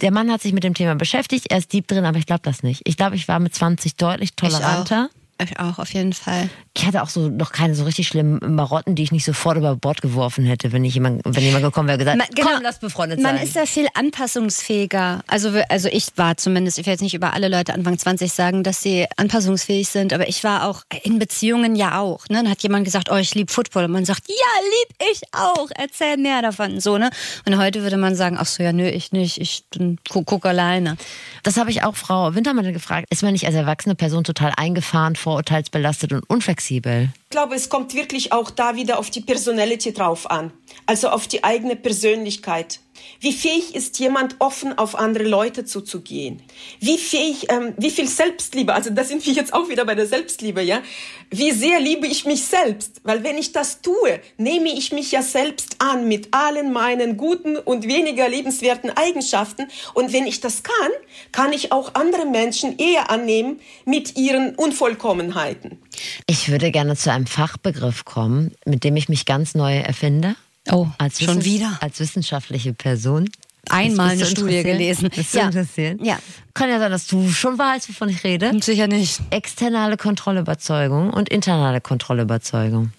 [0.00, 2.42] Der Mann hat sich mit dem Thema beschäftigt, er ist deep drin, aber ich glaube
[2.44, 2.82] das nicht.
[2.84, 5.10] Ich glaube, ich war mit 20 deutlich toleranter.
[5.40, 6.48] Ich auch, auf jeden Fall.
[6.76, 9.76] Ich hatte auch so noch keine so richtig schlimmen Marotten, die ich nicht sofort über
[9.76, 12.48] Bord geworfen hätte, wenn ich jemand, wenn jemand gekommen wäre und gesagt, Man- genau.
[12.54, 13.46] komm, lass befreundet Man sein.
[13.46, 15.22] ist ja viel anpassungsfähiger.
[15.26, 18.62] Also, also ich war zumindest, ich will jetzt nicht über alle Leute Anfang 20 sagen,
[18.62, 22.28] dass sie anpassungsfähig sind, aber ich war auch in Beziehungen ja auch.
[22.28, 22.36] Ne?
[22.42, 23.84] Dann hat jemand gesagt, oh, ich liebe Football.
[23.84, 25.68] Und man sagt, ja, lieb ich auch.
[25.74, 26.80] Erzähl mehr davon.
[26.80, 27.10] So, ne?
[27.46, 29.40] Und heute würde man sagen, ach so, ja, nö, ich nicht.
[29.40, 30.96] Ich bin, guck, guck alleine.
[31.42, 33.06] das habe ich auch Frau Wintermantel gefragt.
[33.10, 37.10] Ist man nicht als erwachsene Person total eingefahren vorurteilsbelastet und unflexibel.
[37.24, 40.52] Ich glaube, es kommt wirklich auch da wieder auf die Personality drauf an,
[40.86, 42.80] also auf die eigene Persönlichkeit.
[43.20, 46.42] Wie fähig ist jemand offen auf andere Leute zuzugehen?
[46.80, 48.74] Wie fähig, ähm, wie viel Selbstliebe?
[48.74, 50.82] Also da sind wir jetzt auch wieder bei der Selbstliebe, ja?
[51.30, 53.00] Wie sehr liebe ich mich selbst?
[53.04, 57.56] Weil wenn ich das tue, nehme ich mich ja selbst an mit allen meinen guten
[57.56, 59.68] und weniger liebenswerten Eigenschaften.
[59.94, 60.90] Und wenn ich das kann,
[61.32, 65.78] kann ich auch andere Menschen eher annehmen mit ihren Unvollkommenheiten.
[66.26, 70.36] Ich würde gerne zu einem Fachbegriff kommen, mit dem ich mich ganz neu erfinde.
[70.70, 71.78] Oh, als schon wieder?
[71.80, 73.28] Als wissenschaftliche Person.
[73.70, 75.10] Einmal eine Studie gelesen.
[75.14, 75.46] Bist du Ja.
[75.46, 76.00] interessiert?
[76.02, 76.18] Ja.
[76.54, 78.50] Kann ja sein, dass du schon weißt, wovon ich rede.
[78.62, 79.20] Sicher nicht.
[79.30, 82.92] Externe Kontrollüberzeugung und internale Kontrollüberzeugung.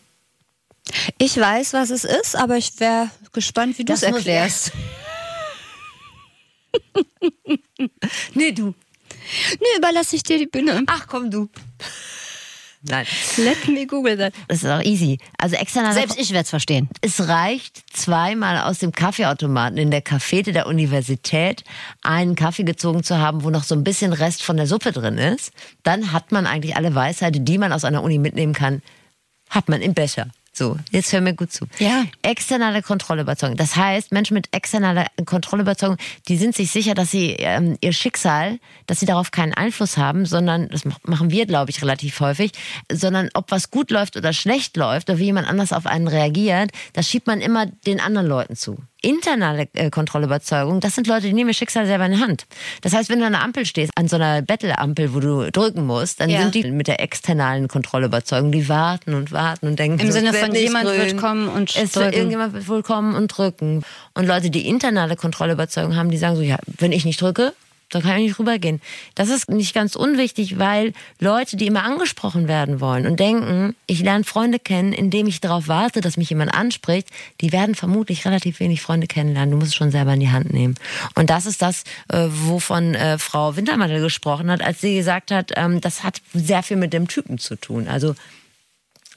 [1.17, 4.71] Ich weiß, was es ist, aber ich wäre gespannt, wie du es Das erklärst.
[8.33, 8.73] Nee, du.
[9.59, 10.83] Nee, überlasse ich dir die Bühne.
[10.87, 11.49] Ach komm, du.
[12.81, 13.05] Nein.
[13.37, 14.33] Let me google that.
[14.47, 15.17] Das ist auch easy.
[15.37, 16.87] Also externe Selbst ich werde es verstehen.
[17.01, 21.65] Es reicht, zweimal aus dem Kaffeeautomaten in der Cafete der Universität
[22.01, 25.17] einen Kaffee gezogen zu haben, wo noch so ein bisschen Rest von der Suppe drin
[25.17, 25.51] ist.
[25.83, 28.81] Dann hat man eigentlich alle Weisheiten, die man aus einer Uni mitnehmen kann,
[29.49, 30.27] hat man im Becher.
[30.59, 31.67] So, jetzt hör mir gut zu.
[31.77, 32.03] Ja.
[32.21, 33.55] Externe Kontrollüberzeugung.
[33.55, 35.95] Das heißt, Menschen mit externer Kontrollüberzeugung,
[36.27, 40.25] die sind sich sicher, dass sie ähm, ihr Schicksal, dass sie darauf keinen Einfluss haben,
[40.25, 42.51] sondern, das mach- machen wir, glaube ich, relativ häufig,
[42.91, 46.71] sondern ob was gut läuft oder schlecht läuft oder wie jemand anders auf einen reagiert,
[46.91, 48.79] das schiebt man immer den anderen Leuten zu.
[49.01, 52.45] Internale äh, Kontrollüberzeugung, das sind Leute, die nehmen ihr Schicksal selber in die Hand.
[52.81, 55.85] Das heißt, wenn du an einer Ampel stehst, an so einer Battle-Ampel, wo du drücken
[55.85, 56.41] musst, dann Ja.
[56.41, 60.33] sind die mit der externalen Kontrollüberzeugung, die warten und warten und denken, Im so, Sinne
[60.33, 60.97] von, jemand grün.
[60.97, 62.13] wird kommen und es wird drücken.
[62.13, 63.83] irgendjemand wird wohl kommen und drücken.
[64.13, 67.53] Und Leute, die internale Kontrollüberzeugung haben, die sagen so, ja, wenn ich nicht drücke,
[67.89, 68.81] dann kann ich nicht rübergehen.
[69.15, 74.01] Das ist nicht ganz unwichtig, weil Leute, die immer angesprochen werden wollen und denken, ich
[74.01, 77.09] lerne Freunde kennen, indem ich darauf warte, dass mich jemand anspricht,
[77.41, 79.51] die werden vermutlich relativ wenig Freunde kennenlernen.
[79.51, 80.75] Du musst es schon selber in die Hand nehmen.
[81.15, 85.51] Und das ist das, äh, wovon äh, Frau Wintermantel gesprochen hat, als sie gesagt hat,
[85.55, 87.87] ähm, das hat sehr viel mit dem Typen zu tun.
[87.87, 88.15] Also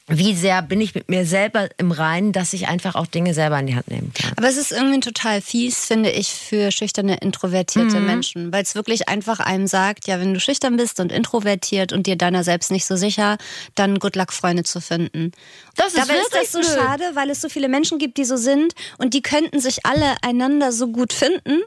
[0.09, 3.59] wie sehr bin ich mit mir selber im Reinen, dass ich einfach auch Dinge selber
[3.61, 4.33] in die Hand nehmen kann.
[4.37, 9.09] Aber es ist irgendwie total fies, finde ich, für schüchterne, introvertierte Menschen, weil es wirklich
[9.09, 12.85] einfach einem sagt, ja, wenn du schüchtern bist und introvertiert und dir deiner selbst nicht
[12.85, 13.39] so sicher,
[13.75, 15.33] dann good luck, Freunde zu finden.
[15.77, 16.71] Das ist Dabei ist das so blöd.
[16.71, 20.17] schade, weil es so viele Menschen gibt, die so sind und die könnten sich alle
[20.23, 21.61] einander so gut finden.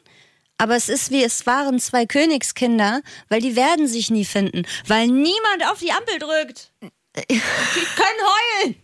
[0.58, 5.08] Aber es ist wie, es waren zwei Königskinder, weil die werden sich nie finden, weil
[5.08, 6.72] niemand auf die Ampel drückt.
[7.30, 8.22] Die können
[8.64, 8.76] heulen.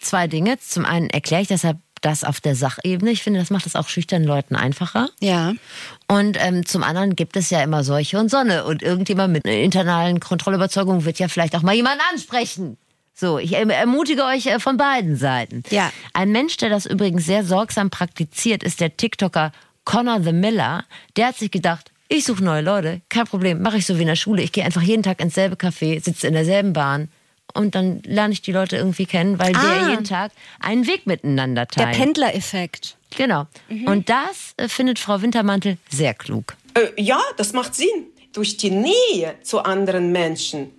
[0.00, 0.58] Zwei Dinge.
[0.58, 3.12] Zum einen erkläre ich deshalb das auf der Sachebene.
[3.12, 5.08] Ich finde, das macht es auch schüchternen Leuten einfacher.
[5.20, 5.52] Ja.
[6.08, 8.64] Und ähm, zum anderen gibt es ja immer solche und Sonne.
[8.64, 12.76] Und irgendjemand mit einer internalen Kontrollüberzeugung wird ja vielleicht auch mal jemanden ansprechen.
[13.14, 15.62] So, ich erm- ermutige euch äh, von beiden Seiten.
[15.70, 15.92] Ja.
[16.12, 19.52] Ein Mensch, der das übrigens sehr sorgsam praktiziert, ist der TikToker
[19.84, 20.84] Connor the Miller.
[21.16, 24.08] Der hat sich gedacht, ich suche neue Leute, kein Problem, mache ich so wie in
[24.08, 24.42] der Schule.
[24.42, 27.10] Ich gehe einfach jeden Tag ins selbe Café, sitze in derselben Bahn
[27.54, 29.90] und dann lerne ich die Leute irgendwie kennen, weil wir Ah.
[29.90, 31.96] jeden Tag einen Weg miteinander Der teilen.
[31.96, 32.96] Pendlereffekt.
[33.16, 33.46] Genau.
[33.86, 36.56] Und das äh, findet Frau Wintermantel sehr klug.
[36.74, 37.88] Äh, ja, das macht Sinn.
[38.32, 40.70] Durch die Nähe zu anderen Menschen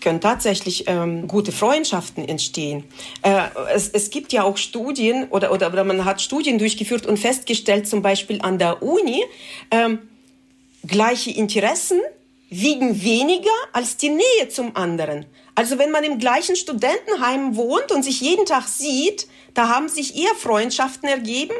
[0.00, 2.84] können tatsächlich ähm, gute Freundschaften entstehen.
[3.22, 3.42] Äh,
[3.74, 7.86] es, es gibt ja auch Studien oder, oder, oder man hat Studien durchgeführt und festgestellt,
[7.86, 9.22] zum Beispiel an der Uni,
[9.70, 9.98] ähm,
[10.86, 12.00] gleiche Interessen
[12.52, 15.26] wiegen weniger als die Nähe zum anderen.
[15.54, 20.16] Also wenn man im gleichen Studentenheim wohnt und sich jeden Tag sieht, da haben sich
[20.16, 21.54] eher Freundschaften ergeben,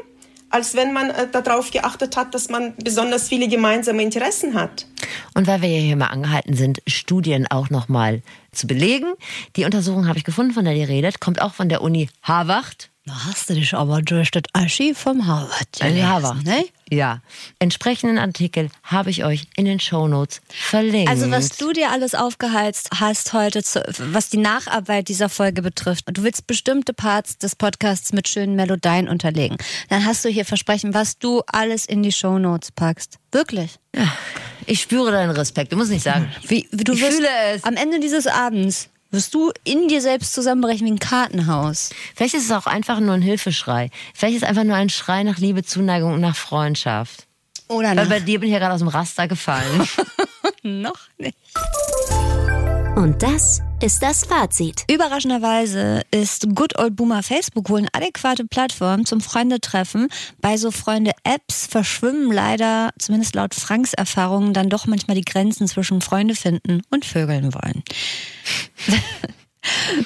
[0.51, 4.87] als wenn man äh, darauf geachtet hat, dass man besonders viele gemeinsame Interessen hat.
[5.35, 8.21] Und weil wir ja hier mal angehalten sind, Studien auch nochmal
[8.53, 9.13] zu belegen.
[9.57, 12.91] Die Untersuchung habe ich gefunden, von der die redet, kommt auch von der Uni Harvard.
[13.07, 16.45] Da hast du dich aber durch das Archiv vom Harvard Äh, gelesen, Harvard.
[16.45, 16.65] ne?
[16.93, 17.23] Ja.
[17.59, 21.09] Entsprechenden Artikel habe ich euch in den Shownotes verlinkt.
[21.09, 23.83] Also was du dir alles aufgeheizt hast heute, zu,
[24.13, 29.09] was die Nacharbeit dieser Folge betrifft, du willst bestimmte Parts des Podcasts mit schönen Melodien
[29.09, 29.57] unterlegen,
[29.89, 33.17] dann hast du hier versprechen, was du alles in die Shownotes packst.
[33.31, 33.79] Wirklich.
[34.67, 36.31] Ich spüre deinen Respekt, du musst nicht sagen.
[36.47, 37.65] Wie, wie du Ich wirst, fühle es.
[37.65, 41.91] Am Ende dieses Abends wirst du in dir selbst zusammenbrechen wie ein Kartenhaus.
[42.17, 43.91] Vielleicht ist es auch einfach nur ein Hilfeschrei.
[44.15, 47.27] Vielleicht ist es einfach nur ein Schrei nach Liebe, Zuneigung und nach Freundschaft.
[47.69, 49.89] Oder Weil bei dir bin ich ja gerade aus dem Raster gefallen.
[50.63, 51.37] noch nicht.
[52.97, 54.85] Und das ist das Fazit.
[54.91, 60.09] Überraschenderweise ist Good Old Boomer Facebook wohl eine adäquate Plattform zum Freundetreffen.
[60.41, 66.01] Bei so Freunde-Apps verschwimmen leider, zumindest laut Franks Erfahrungen, dann doch manchmal die Grenzen zwischen
[66.03, 67.83] Freunde finden und Vögeln wollen.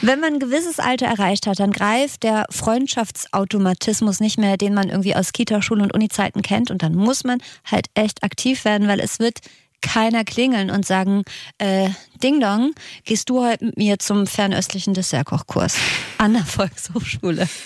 [0.02, 4.90] Wenn man ein gewisses Alter erreicht hat, dann greift der Freundschaftsautomatismus nicht mehr, den man
[4.90, 6.70] irgendwie aus Kita, Schule und Uni-Zeiten kennt.
[6.70, 9.40] Und dann muss man halt echt aktiv werden, weil es wird
[9.80, 11.22] keiner klingeln und sagen,
[11.58, 11.88] äh,
[12.22, 12.72] Ding Dong,
[13.04, 15.76] gehst du heute mit mir zum fernöstlichen Dessertkochkurs
[16.18, 17.48] an der Volkshochschule.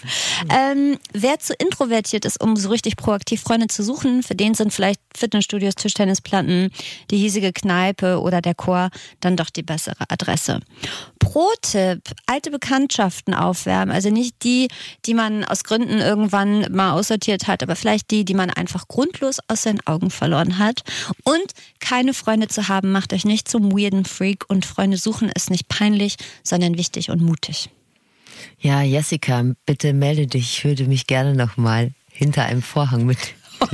[0.49, 4.73] Ähm, wer zu introvertiert ist, um so richtig proaktiv Freunde zu suchen, für den sind
[4.73, 6.71] vielleicht Fitnessstudios, Tischtennisplatten,
[7.11, 8.89] die hiesige Kneipe oder der Chor
[9.21, 10.61] dann doch die bessere Adresse.
[11.19, 14.69] Pro-Tipp, alte Bekanntschaften aufwärmen, also nicht die,
[15.05, 19.39] die man aus Gründen irgendwann mal aussortiert hat, aber vielleicht die, die man einfach grundlos
[19.47, 20.83] aus seinen Augen verloren hat.
[21.23, 25.51] Und keine Freunde zu haben, macht euch nicht zum weirden Freak und Freunde suchen ist
[25.51, 27.71] nicht peinlich, sondern wichtig und mutig.
[28.59, 30.59] Ja, Jessica, bitte melde dich.
[30.59, 33.19] Ich würde mich gerne noch mal hinter einem Vorhang mit.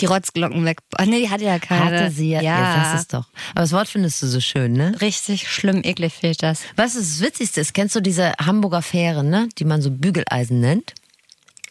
[0.00, 0.78] Die Rotzglocken weg.
[0.96, 1.84] Ach nee, die hatte ja keine.
[1.84, 2.40] Hatte sie ja.
[2.40, 2.60] ja.
[2.60, 3.26] ja das ist doch.
[3.50, 4.94] Aber das Wort findest du so schön, ne?
[5.00, 6.62] Richtig schlimm, eklig fehlt das.
[6.76, 7.74] Was ist das Witzigste ist?
[7.74, 9.48] Kennst du diese Hamburger Fähren, ne?
[9.58, 10.94] Die man so Bügeleisen nennt?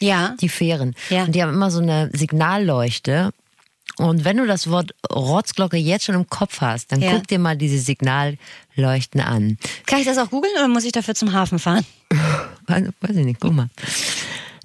[0.00, 0.34] Ja.
[0.40, 0.94] Die Fähren.
[1.10, 1.24] Ja.
[1.24, 3.32] Und die haben immer so eine Signalleuchte.
[4.02, 7.12] Und wenn du das Wort Rotzglocke jetzt schon im Kopf hast, dann Ja.
[7.12, 9.58] guck dir mal diese Signalleuchten an.
[9.86, 11.84] Kann ich das auch googeln oder muss ich dafür zum Hafen fahren?
[12.66, 13.68] Weiß ich nicht, guck mal.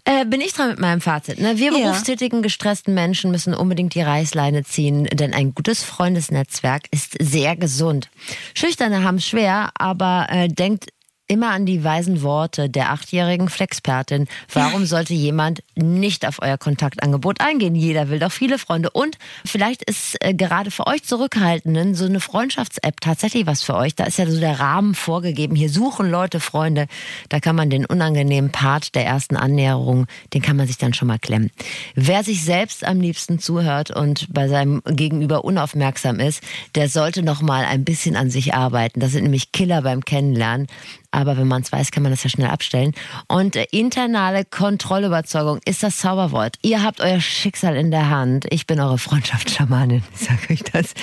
[0.05, 1.37] Äh, bin ich dran mit meinem Fazit.
[1.39, 1.57] Ne?
[1.57, 1.77] Wir Ja.
[1.89, 8.09] berufstätigen, gestressten Menschen müssen unbedingt die Reißleine ziehen, denn ein gutes Freundesnetzwerk ist sehr gesund.
[8.53, 10.87] Schüchterne haben schwer, aber äh, denkt
[11.27, 14.27] immer an die weisen Worte der achtjährigen Flexpertin.
[14.53, 17.75] Warum sollte jemand nicht auf euer Kontaktangebot eingehen?
[17.75, 18.89] Jeder will doch viele Freunde.
[18.89, 23.95] Und vielleicht ist äh, gerade für euch Zurückhaltenden so eine Freundschafts-App tatsächlich was für euch.
[23.95, 25.55] Da ist ja so der Rahmen vorgegeben.
[25.55, 26.87] Hier suchen Leute Freunde.
[27.29, 31.07] Da kann man den unangenehmen Part der ersten Annäherung, den kann man sich dann schon
[31.07, 31.51] mal klemmen.
[31.95, 36.43] Wer sich selbst am liebsten zuhört und bei seinem Gegenüber unaufmerksam ist,
[36.75, 38.99] der sollte noch mal ein bisschen an sich arbeiten.
[38.99, 40.67] Das sind nämlich Killer beim Kennenlernen.
[41.11, 42.93] Aber wenn man es weiß, kann man das ja schnell abstellen.
[43.27, 46.55] Und äh, internale Kontrollüberzeugung ist das Zauberwort.
[46.61, 48.47] Ihr habt euer Schicksal in der Hand.
[48.49, 50.93] Ich bin eure Freundschaftsschamanin, ich sage euch das.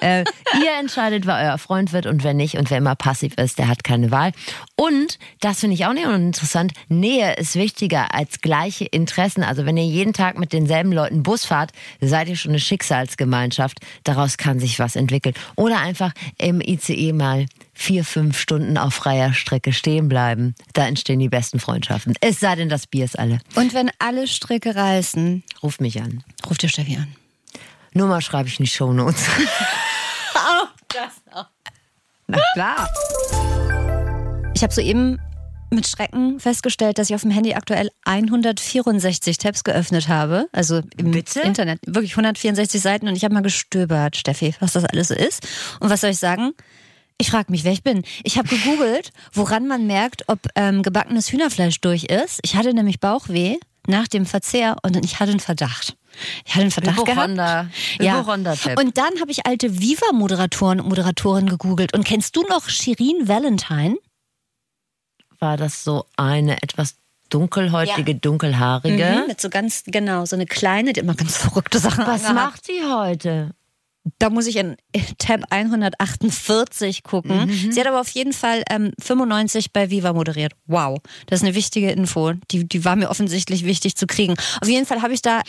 [0.00, 0.24] äh,
[0.62, 2.56] ihr entscheidet, wer euer Freund wird und wer nicht.
[2.56, 4.32] Und wer immer passiv ist, der hat keine Wahl.
[4.76, 9.42] Und, das finde ich auch nicht uninteressant, Nähe ist wichtiger als gleiche Interessen.
[9.42, 13.78] Also wenn ihr jeden Tag mit denselben Leuten Bus fahrt, seid ihr schon eine Schicksalsgemeinschaft.
[14.04, 15.34] Daraus kann sich was entwickeln.
[15.56, 17.46] Oder einfach im ICE mal
[17.82, 20.54] vier, fünf Stunden auf freier Strecke stehen bleiben.
[20.72, 22.14] Da entstehen die besten Freundschaften.
[22.20, 23.40] Es sei denn, das Bier ist alle.
[23.56, 26.22] Und wenn alle Stricke reißen, Ruft mich an.
[26.48, 27.08] ruft ihr Steffi an.
[27.92, 29.26] Nummer schreibe ich in die Shownotes.
[32.28, 32.88] Na klar.
[34.54, 35.18] Ich habe soeben
[35.70, 40.46] mit Schrecken festgestellt, dass ich auf dem Handy aktuell 164 Tabs geöffnet habe.
[40.52, 41.40] Also im Bitte?
[41.40, 41.80] Internet.
[41.86, 45.46] Wirklich 164 Seiten und ich habe mal gestöbert, Steffi, was das alles so ist.
[45.80, 46.52] Und was soll ich sagen?
[47.22, 48.02] Ich frage mich, wer ich bin.
[48.24, 52.40] Ich habe gegoogelt, woran man merkt, ob ähm, gebackenes Hühnerfleisch durch ist.
[52.42, 55.96] Ich hatte nämlich Bauchweh nach dem Verzehr und ich hatte einen Verdacht.
[56.44, 57.10] Ich hatte einen Verdacht gehabt.
[57.10, 57.68] Hypochonder.
[58.00, 58.18] Ja.
[58.76, 61.94] Und dann habe ich alte Viva-Moderatoren und Moderatorinnen gegoogelt.
[61.94, 63.98] Und kennst du noch Shirin Valentine?
[65.38, 66.96] War das so eine etwas
[67.28, 69.20] dunkelhäutige, dunkelhaarige?
[69.20, 72.66] Mhm, mit so ganz, genau, so eine kleine, die immer ganz verrückte Sachen Was macht
[72.66, 73.54] sie heute?
[74.18, 74.76] Da muss ich in
[75.18, 77.48] Tab 148 gucken.
[77.70, 80.54] Sie hat aber auf jeden Fall ähm, 95 bei Viva moderiert.
[80.66, 82.32] Wow, das ist eine wichtige Info.
[82.50, 84.34] Die, die war mir offensichtlich wichtig zu kriegen.
[84.60, 85.42] Auf jeden Fall habe ich da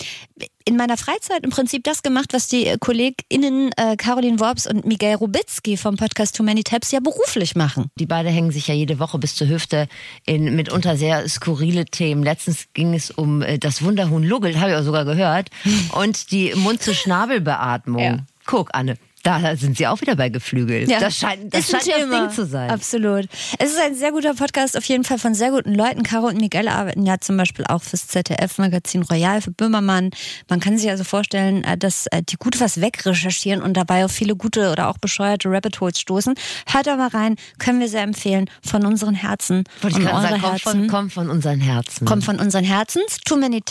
[0.65, 4.85] in meiner Freizeit im Prinzip das gemacht, was die äh, KollegInnen äh, Caroline Worps und
[4.85, 7.89] Miguel Rubitzky vom Podcast Too Many Tabs ja beruflich machen.
[7.95, 9.87] Die beiden hängen sich ja jede Woche bis zur Hüfte
[10.25, 12.23] in mitunter sehr skurrile Themen.
[12.23, 15.49] Letztens ging es um äh, das Wunderhuhn Luggelt, habe ich auch sogar gehört,
[15.93, 18.01] und die Mund-zu-Schnabel-Beatmung.
[18.01, 18.17] Ja.
[18.45, 20.85] Guck, Anne, da sind sie auch wieder bei Geflügel.
[20.85, 22.09] Das scheint, das, scheint das.
[22.09, 22.69] Ding zu sein.
[22.69, 23.27] Absolut.
[23.57, 26.03] Es ist ein sehr guter Podcast, auf jeden Fall von sehr guten Leuten.
[26.03, 30.11] Caro und Miguel arbeiten ja zum Beispiel auch fürs ZDF-Magazin Royal, für Böhmermann.
[30.49, 34.11] Man kann sich also vorstellen, äh, dass äh, die gut was wegrecherchieren und dabei auf
[34.11, 36.35] viele gute oder auch bescheuerte Rabbit Holes stoßen.
[36.67, 38.49] Hört da mal rein, können wir sehr empfehlen.
[38.61, 39.63] Von unseren Herzen.
[39.81, 40.87] Wollte ich gerade sagen, kommt von, Herzen.
[40.89, 42.05] kommt von unseren Herzen.
[42.05, 43.17] Kommt von unseren Herzens.
[43.23, 43.61] Too Many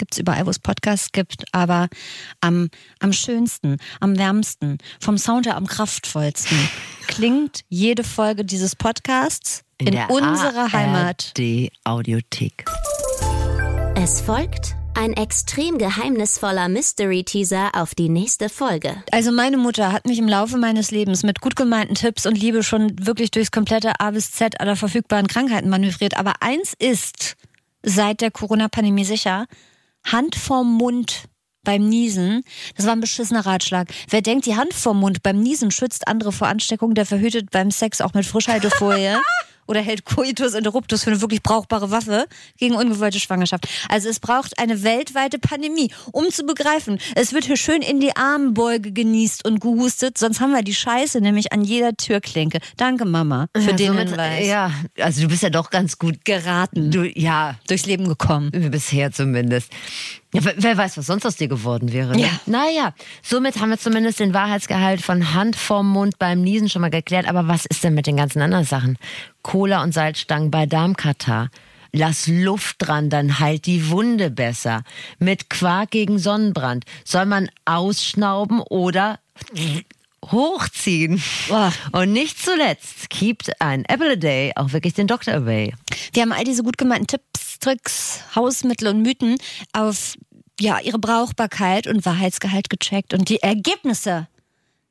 [0.00, 1.88] Tabs gibt's überall, wo es Podcasts gibt, aber
[2.40, 2.70] am,
[3.00, 6.58] am schönsten, am wärmsten, vom Sound her am kraftvollsten
[7.06, 11.32] klingt jede Folge dieses Podcasts in, der unserer Heimat.
[11.36, 12.64] ARD Audiothek.
[13.96, 19.02] Es folgt Ein extrem geheimnisvoller Mystery-Teaser auf die nächste Folge.
[19.12, 22.62] Also meine Mutter hat mich im Laufe meines Lebens mit gut gemeinten Tipps und Liebe
[22.62, 26.16] schon wirklich durchs komplette A bis Z aller verfügbaren Krankheiten manövriert.
[26.16, 27.36] Aber eins ist
[27.82, 29.46] seit der Corona-Pandemie sicher,
[30.04, 31.24] Hand vorm Mund
[31.62, 32.42] beim Niesen,
[32.76, 33.88] das war ein beschissener Ratschlag.
[34.08, 37.70] Wer denkt, die Hand vorm Mund beim Niesen schützt andere vor Ansteckung, der verhütet beim
[37.70, 39.20] Sex auch mit Frischhaltefolie.
[39.70, 42.26] oder hält Coitus interruptus für eine wirklich brauchbare Waffe
[42.58, 43.68] gegen ungewollte Schwangerschaft.
[43.88, 48.14] Also es braucht eine weltweite Pandemie, um zu begreifen, es wird hier schön in die
[48.16, 52.58] Armbeuge genießt und gehustet, sonst haben wir die Scheiße nämlich an jeder Türklinke.
[52.76, 54.46] Danke Mama für ja, den somit, Hinweis.
[54.46, 58.50] Ja, also du bist ja doch ganz gut Geraten, Du, ja, durchs Leben gekommen.
[58.70, 59.70] bisher zumindest.
[60.32, 62.14] Ja, wer- wer weiß, was sonst aus dir geworden wäre.
[62.14, 62.22] Ne?
[62.22, 62.28] Ja.
[62.46, 66.90] Naja, somit haben wir zumindest den Wahrheitsgehalt von Hand vorm Mund beim Niesen schon mal
[66.90, 67.28] geklärt.
[67.28, 68.96] Aber was ist denn mit den ganzen anderen Sachen?
[69.42, 71.50] Cola und Salzstangen bei Darmkatar.
[71.92, 74.84] Lass Luft dran, dann heilt die Wunde besser.
[75.18, 76.84] Mit Quark gegen Sonnenbrand.
[77.04, 79.18] Soll man ausschnauben oder
[80.24, 81.20] hochziehen?
[81.92, 85.74] Und nicht zuletzt keept ein Apple a Day auch wirklich den Doktor away.
[86.12, 89.36] Wir haben all diese gut gemeinten Tipps, Tricks, Hausmittel und Mythen
[89.72, 90.16] auf
[90.60, 94.28] ja, ihre Brauchbarkeit und Wahrheitsgehalt gecheckt und die Ergebnisse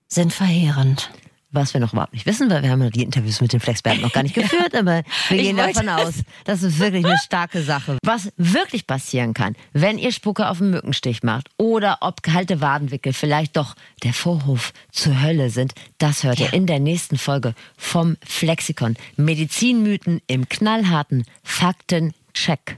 [0.07, 1.11] sind verheerend.
[1.51, 4.01] Was wir noch überhaupt nicht wissen, weil wir haben ja die Interviews mit den Flexperten
[4.01, 6.13] noch gar nicht geführt, aber wir Ich gehen davon aus,
[6.45, 7.97] das ist wirklich eine starke Sache.
[8.03, 13.13] Was wirklich passieren kann, wenn ihr Spucke auf den Mückenstich macht oder ob kalte Wadenwickel
[13.13, 18.17] vielleicht doch der Vorhof zur Hölle sind, das hört ihr in der nächsten Folge vom
[18.23, 18.95] Flexikon.
[19.15, 22.77] Medizinmythen im knallharten Faktencheck.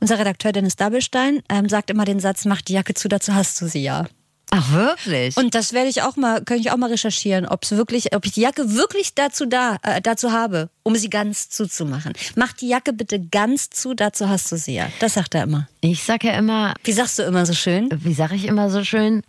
[0.00, 3.60] Unser Redakteur Dennis Dabelstein ähm, sagt immer den Satz, mach die Jacke zu, dazu hast
[3.60, 4.06] du sie ja.
[4.52, 5.36] Ach wirklich?
[5.36, 8.26] Und das werde ich auch mal, könnte ich auch mal recherchieren, ob es wirklich, ob
[8.26, 12.12] ich die Jacke wirklich dazu da, äh, dazu habe, um sie ganz zuzumachen.
[12.34, 14.88] Mach die Jacke bitte ganz zu, dazu hast du sie ja.
[14.98, 15.68] Das sagt er immer.
[15.80, 17.88] ich sag ja immer, Wie sagst du immer so schön?
[17.92, 19.22] wie sage ich immer so schön,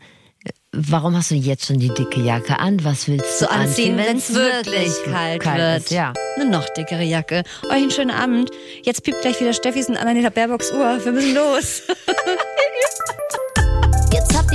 [0.72, 2.84] warum hast du jetzt schon die dicke Jacke an?
[2.84, 5.84] Was willst du So anziehen, wenn es wirklich kalt, wird.
[5.84, 5.92] Ist?
[5.92, 6.14] Ja.
[6.36, 7.44] Eine noch dickere Jacke.
[7.66, 8.50] Euch einen schönen Abend.
[8.84, 11.00] Jetzt piept gleich wieder Steffis und Annalena Baerbocks Uhr.
[11.06, 11.84] Wir müssen los.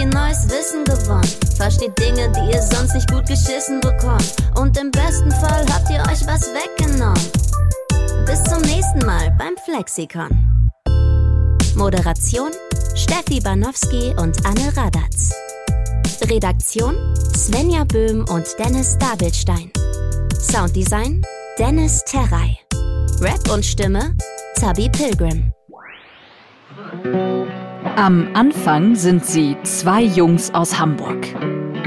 [0.07, 1.28] Ihr neues Wissen gewonnen.
[1.57, 4.36] Versteht Dinge, die ihr sonst nicht gut geschissen bekommt.
[4.54, 7.20] Und im besten Fall habt ihr euch was weggenommen.
[8.24, 10.70] Bis zum nächsten Mal beim Flexikon.
[11.74, 12.50] Moderation
[12.94, 15.34] Steffi Banowski und Anne Radatz.
[16.30, 16.94] Redaktion
[17.34, 19.72] Svenja Böhm und Dennis Dabelstein.
[20.38, 21.22] Sounddesign
[21.59, 22.57] Dennis Terrei.
[23.20, 24.16] Rap und Stimme
[24.54, 25.52] Zabi Pilgrim.
[27.95, 31.26] Am Anfang sind sie zwei Jungs aus Hamburg.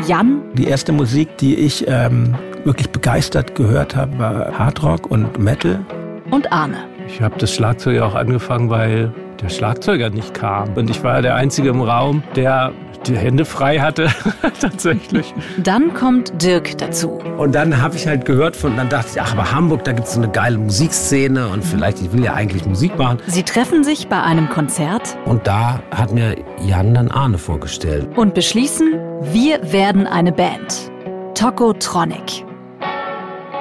[0.08, 5.86] Jan Die erste Musik, die ich ähm, wirklich begeistert gehört habe, war Hardrock und Metal.
[6.32, 6.78] und Arne.
[7.08, 10.74] Ich habe das Schlagzeug auch angefangen, weil der Schlagzeuger nicht kam.
[10.76, 12.72] Und ich war der Einzige im Raum, der
[13.08, 14.10] die Hände frei hatte,
[14.60, 15.34] tatsächlich.
[15.58, 17.20] Dann kommt Dirk dazu.
[17.38, 20.08] Und dann habe ich halt gehört von, dann dachte ich, ach, aber Hamburg, da gibt
[20.08, 23.20] es so eine geile Musikszene und vielleicht, ich will ja eigentlich Musik machen.
[23.28, 26.36] Sie treffen sich bei einem Konzert Und da hat mir
[26.66, 28.08] Jan dann Arne vorgestellt.
[28.18, 30.92] und beschließen, wir werden eine Band.
[31.36, 32.46] Tokotronic.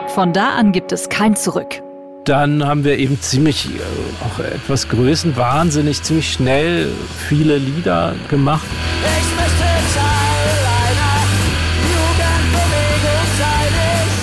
[0.08, 1.80] Von da an gibt es kein Zurück.
[2.28, 3.78] Dann haben wir eben ziemlich, äh,
[4.22, 6.92] auch etwas Größen, wahnsinnig, ziemlich schnell
[7.26, 8.66] viele Lieder gemacht.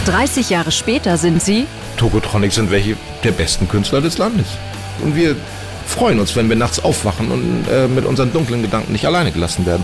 [0.06, 1.66] 30 Jahre später sind sie
[1.98, 4.46] Tokotronic sind welche der besten Künstler des Landes.
[5.02, 5.36] Und wir
[5.88, 9.66] freuen uns, wenn wir nachts aufwachen und äh, mit unseren dunklen Gedanken nicht alleine gelassen
[9.66, 9.84] werden.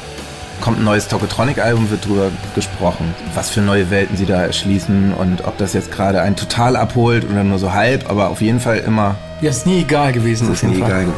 [0.61, 5.45] Kommt ein neues Tokotronic-Album, wird drüber gesprochen, was für neue Welten sie da erschließen und
[5.45, 8.77] ob das jetzt gerade einen total abholt oder nur so halb, aber auf jeden Fall
[8.77, 10.51] immer Ja, ist nie egal gewesen.
[10.51, 11.15] ist nie egal gewesen.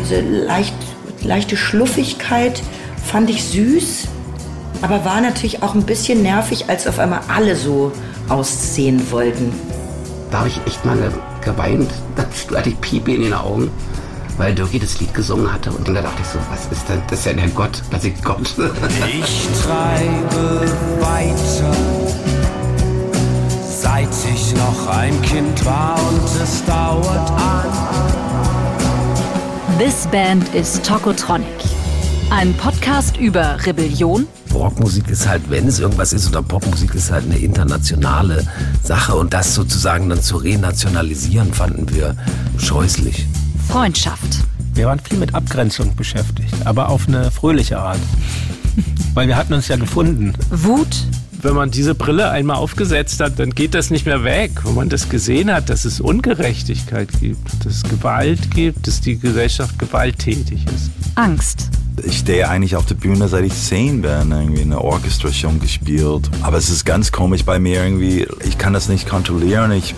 [0.00, 0.74] Diese leicht,
[1.22, 2.62] leichte Schluffigkeit
[3.04, 4.08] fand ich süß,
[4.82, 7.92] aber war natürlich auch ein bisschen nervig, als auf einmal alle so
[8.28, 9.52] aussehen wollten.
[10.30, 11.10] Da habe ich echt mal ge-
[11.44, 11.90] geweint.
[12.16, 12.24] Da
[12.56, 13.70] hatte ich Pipi in den Augen,
[14.38, 15.70] weil Dirkie das Lied gesungen hatte.
[15.70, 17.02] Und da dachte ich so, was ist denn?
[17.10, 17.82] Das ist ja der Gott.
[17.90, 18.40] Das ist Gott.
[18.40, 20.66] Ich treibe
[21.00, 21.76] weiter,
[23.68, 27.66] seit ich noch ein Kind war und es dauert an.
[29.78, 31.46] This Band is Tokotronic.
[32.30, 37.24] Ein Podcast über Rebellion, Rockmusik ist halt, wenn es irgendwas ist, oder Popmusik ist halt
[37.24, 38.44] eine internationale
[38.82, 39.14] Sache.
[39.14, 42.16] Und das sozusagen dann zu renationalisieren, fanden wir
[42.58, 43.26] scheußlich.
[43.68, 44.46] Freundschaft.
[44.72, 48.00] Wir waren viel mit Abgrenzung beschäftigt, aber auf eine fröhliche Art.
[49.14, 50.32] Weil wir hatten uns ja gefunden.
[50.50, 51.04] Wut,
[51.42, 54.52] wenn man diese Brille einmal aufgesetzt hat, dann geht das nicht mehr weg.
[54.64, 59.18] Wenn man das gesehen hat, dass es Ungerechtigkeit gibt, dass es Gewalt gibt, dass die
[59.18, 60.90] Gesellschaft gewalttätig ist.
[61.14, 61.68] Angst.
[62.06, 65.60] Ich stehe eigentlich auf der Bühne, seit ich zehn bin, irgendwie in der Orchester schon
[65.60, 66.30] gespielt.
[66.40, 68.26] Aber es ist ganz komisch bei mir irgendwie.
[68.46, 69.72] Ich kann das nicht kontrollieren.
[69.72, 69.94] Ich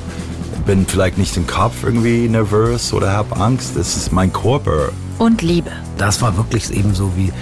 [0.65, 3.77] bin vielleicht nicht im Kopf irgendwie nervös oder habe Angst.
[3.77, 4.91] Es ist mein Körper.
[5.19, 5.71] Und Liebe.
[5.99, 7.33] Das war wirklich eben so wie,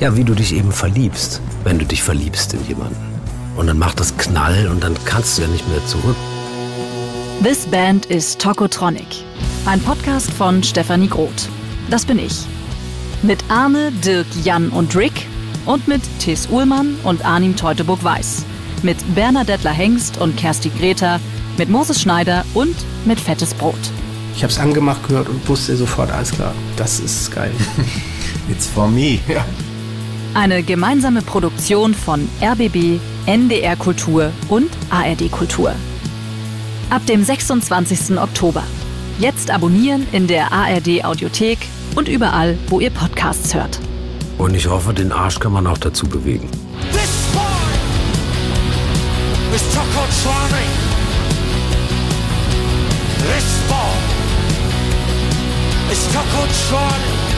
[0.00, 2.96] ja, wie du dich eben verliebst, wenn du dich verliebst in jemanden.
[3.56, 6.16] Und dann macht das Knall und dann kannst du ja nicht mehr zurück.
[7.42, 9.06] This Band is Tokotronic.
[9.66, 11.48] Ein Podcast von Stefanie Groth.
[11.90, 12.46] Das bin ich.
[13.22, 15.26] Mit Arne, Dirk, Jan und Rick
[15.66, 18.44] und mit Tis Uhlmann und Arnim Teuteburg-Weiß.
[18.82, 21.20] Mit Bernadette Hengst und Kersti Greta,
[21.58, 22.74] mit Moses Schneider und
[23.04, 23.74] mit Fettes Brot.
[24.34, 27.52] Ich habe es angemacht gehört und wusste sofort, alles klar, das ist geil.
[28.50, 29.18] It's for me.
[29.28, 29.44] Ja.
[30.34, 35.74] Eine gemeinsame Produktion von RBB, NDR Kultur und ARD Kultur.
[36.88, 38.18] Ab dem 26.
[38.18, 38.62] Oktober.
[39.18, 41.58] Jetzt abonnieren in der ARD Audiothek
[41.94, 43.78] und überall, wo ihr Podcasts hört.
[44.38, 46.48] Und ich hoffe, den Arsch kann man auch dazu bewegen.
[46.90, 47.42] This ball
[49.54, 49.62] is
[56.22, 57.31] Tokotronic.